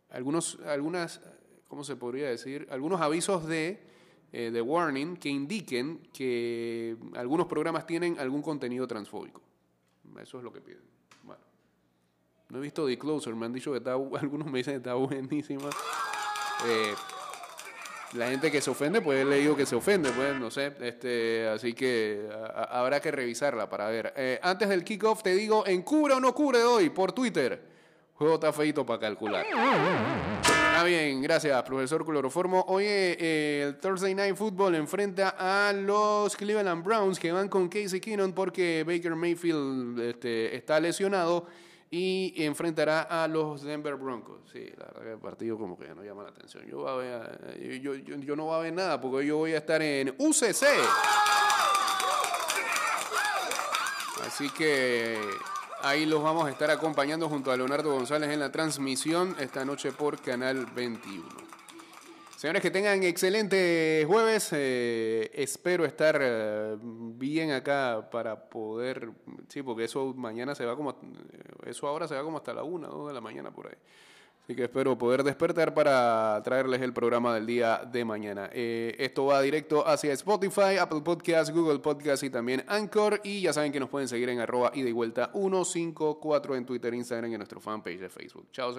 algunos, 0.10 0.60
algunas, 0.66 1.22
¿cómo 1.68 1.84
se 1.84 1.96
podría 1.98 2.30
decir? 2.30 2.68
Algunos 2.72 3.02
avisos 3.02 3.46
de, 3.46 3.93
eh, 4.34 4.50
de 4.52 4.62
warning 4.62 5.16
que 5.16 5.30
indiquen 5.30 6.00
que 6.12 6.98
algunos 7.16 7.48
programas 7.48 7.86
tienen 7.88 8.20
algún 8.20 8.42
contenido 8.42 8.86
transfóbico. 8.88 9.42
Eso 10.22 10.40
es 10.40 10.44
lo 10.44 10.52
que 10.52 10.60
piden. 10.60 10.82
Bueno, 11.24 11.42
no 12.50 12.58
he 12.58 12.62
visto 12.62 12.86
The 12.86 12.98
Closer, 12.98 13.36
me 13.36 13.46
han 13.46 13.54
dicho 13.54 13.72
que 13.72 13.78
está, 13.78 13.94
algunos 14.20 14.48
me 14.48 14.58
dicen 14.58 14.74
que 14.74 14.78
está 14.78 14.96
buenísima. 14.96 15.70
Eh, 16.68 16.94
la 18.14 18.30
gente 18.30 18.52
que 18.52 18.62
se 18.62 18.70
ofende, 18.70 19.02
pues 19.02 19.26
le 19.26 19.38
digo 19.38 19.56
que 19.56 19.66
se 19.66 19.76
ofende, 19.76 20.12
pues 20.12 20.40
no 20.40 20.52
sé. 20.52 20.74
Este, 20.82 21.48
así 21.48 21.74
que 21.74 22.28
a- 22.32 22.62
a- 22.62 22.80
habrá 22.82 23.00
que 23.00 23.12
revisarla 23.12 23.70
para 23.70 23.88
ver. 23.90 24.14
Eh, 24.16 24.40
antes 24.44 24.70
del 24.70 24.84
kickoff 24.84 25.24
te 25.24 25.34
digo, 25.34 25.66
en 25.66 25.82
cubre 25.84 26.14
o 26.14 26.20
no 26.20 26.34
cubre 26.34 26.64
hoy 26.64 26.90
por 26.92 27.12
Twitter. 27.12 27.72
Juego 28.16 28.36
está 28.36 28.54
feito 28.54 28.86
para 28.86 29.00
calcular. 29.00 29.44
Bien, 30.86 31.22
gracias, 31.22 31.64
profesor 31.64 32.06
Cloroformo. 32.06 32.66
Oye, 32.68 33.16
eh, 33.20 33.64
el 33.68 33.78
Thursday 33.80 34.14
Night 34.14 34.36
Football 34.36 34.76
enfrenta 34.76 35.36
a 35.38 35.72
los 35.74 36.36
Cleveland 36.36 36.84
Browns 36.84 37.20
que 37.20 37.32
van 37.32 37.48
con 37.50 37.70
Casey 37.70 38.00
Keenum 38.00 38.34
porque 38.34 38.84
Baker 38.86 39.16
Mayfield 39.16 40.00
este, 40.00 40.56
está 40.56 40.80
lesionado 40.80 41.48
y 41.90 42.34
enfrentará 42.44 43.04
a 43.04 43.28
los 43.28 43.62
Denver 43.64 43.96
Broncos. 43.96 44.42
Sí, 44.52 44.66
la 44.78 44.86
verdad 44.88 45.02
que 45.04 45.12
el 45.14 45.20
partido 45.20 45.58
como 45.58 45.78
que 45.78 45.88
no 45.96 46.04
llama 46.04 46.24
la 46.24 46.30
atención. 46.30 46.66
Yo, 46.68 47.00
yo- 47.82 47.96
yo 47.96 48.36
no 48.36 48.46
voy 48.46 48.56
a 48.56 48.60
ver 48.60 48.74
nada 48.74 49.00
porque 49.00 49.26
yo 49.28 49.38
voy 49.38 49.54
a 49.54 49.58
estar 49.58 49.82
en 49.82 50.14
UCC. 50.18 50.66
Así 54.26 54.50
que 54.50 55.18
ahí 55.84 56.06
los 56.06 56.24
vamos 56.24 56.48
a 56.48 56.50
estar 56.50 56.72
acompañando 56.72 57.30
junto 57.30 57.52
a 57.52 57.58
Leonardo 57.58 57.94
González 57.94 58.30
en 58.32 58.40
la 58.40 58.52
transmisión 58.52 59.36
esta 59.40 59.66
noche 59.66 59.92
por 59.92 60.20
Canal 60.22 60.66
21. 60.74 61.28
Señores, 62.38 62.62
que 62.62 62.72
tengan 62.72 63.04
excelente 63.04 64.04
jueves. 64.08 64.50
eh, 64.54 65.32
espero 65.34 65.86
estar 65.86 66.20
eh, 66.22 66.78
bien 66.82 67.52
acá 67.52 68.10
para 68.12 68.50
poder. 68.50 69.12
Sí, 69.48 69.62
porque 69.62 69.86
eso 69.86 70.14
mañana 70.14 70.56
se 70.56 70.66
va 70.66 70.76
como. 70.76 70.96
Eso 71.66 71.88
ahora 71.88 72.08
se 72.08 72.16
va 72.16 72.24
como 72.24 72.38
hasta 72.38 72.54
la 72.54 72.64
1 72.64 72.88
2 72.88 73.08
de 73.08 73.14
la 73.14 73.22
mañana 73.22 73.52
por 73.52 73.68
ahí. 73.68 73.78
Así 74.44 74.56
que 74.56 74.64
espero 74.64 74.98
poder 74.98 75.24
despertar 75.24 75.74
para 75.74 76.42
traerles 76.44 76.82
el 76.82 76.92
programa 76.92 77.34
del 77.34 77.46
día 77.46 77.82
de 77.90 78.04
mañana. 78.04 78.50
Eh, 78.52 78.94
esto 79.00 79.26
va 79.26 79.42
directo 79.42 79.88
hacia 79.88 80.12
Spotify, 80.12 80.78
Apple 80.82 81.00
Podcast, 81.02 81.52
Google 81.52 81.80
Podcast 81.80 82.24
y 82.24 82.30
también 82.30 82.64
Anchor. 82.68 83.22
Y 83.24 83.42
ya 83.42 83.54
saben 83.54 83.72
que 83.72 83.80
nos 83.80 83.90
pueden 83.90 84.10
seguir 84.10 84.28
en 84.28 84.42
arroba 84.42 84.72
y 84.74 84.92
vuelta 84.92 85.32
154 85.34 86.58
en 86.58 86.66
Twitter, 86.66 86.94
Instagram 86.94 87.32
y 87.32 87.36
en 87.36 87.40
nuestro 87.40 87.62
fanpage 87.62 88.00
de 88.00 88.10
Facebook. 88.10 88.48
Chao. 88.52 88.72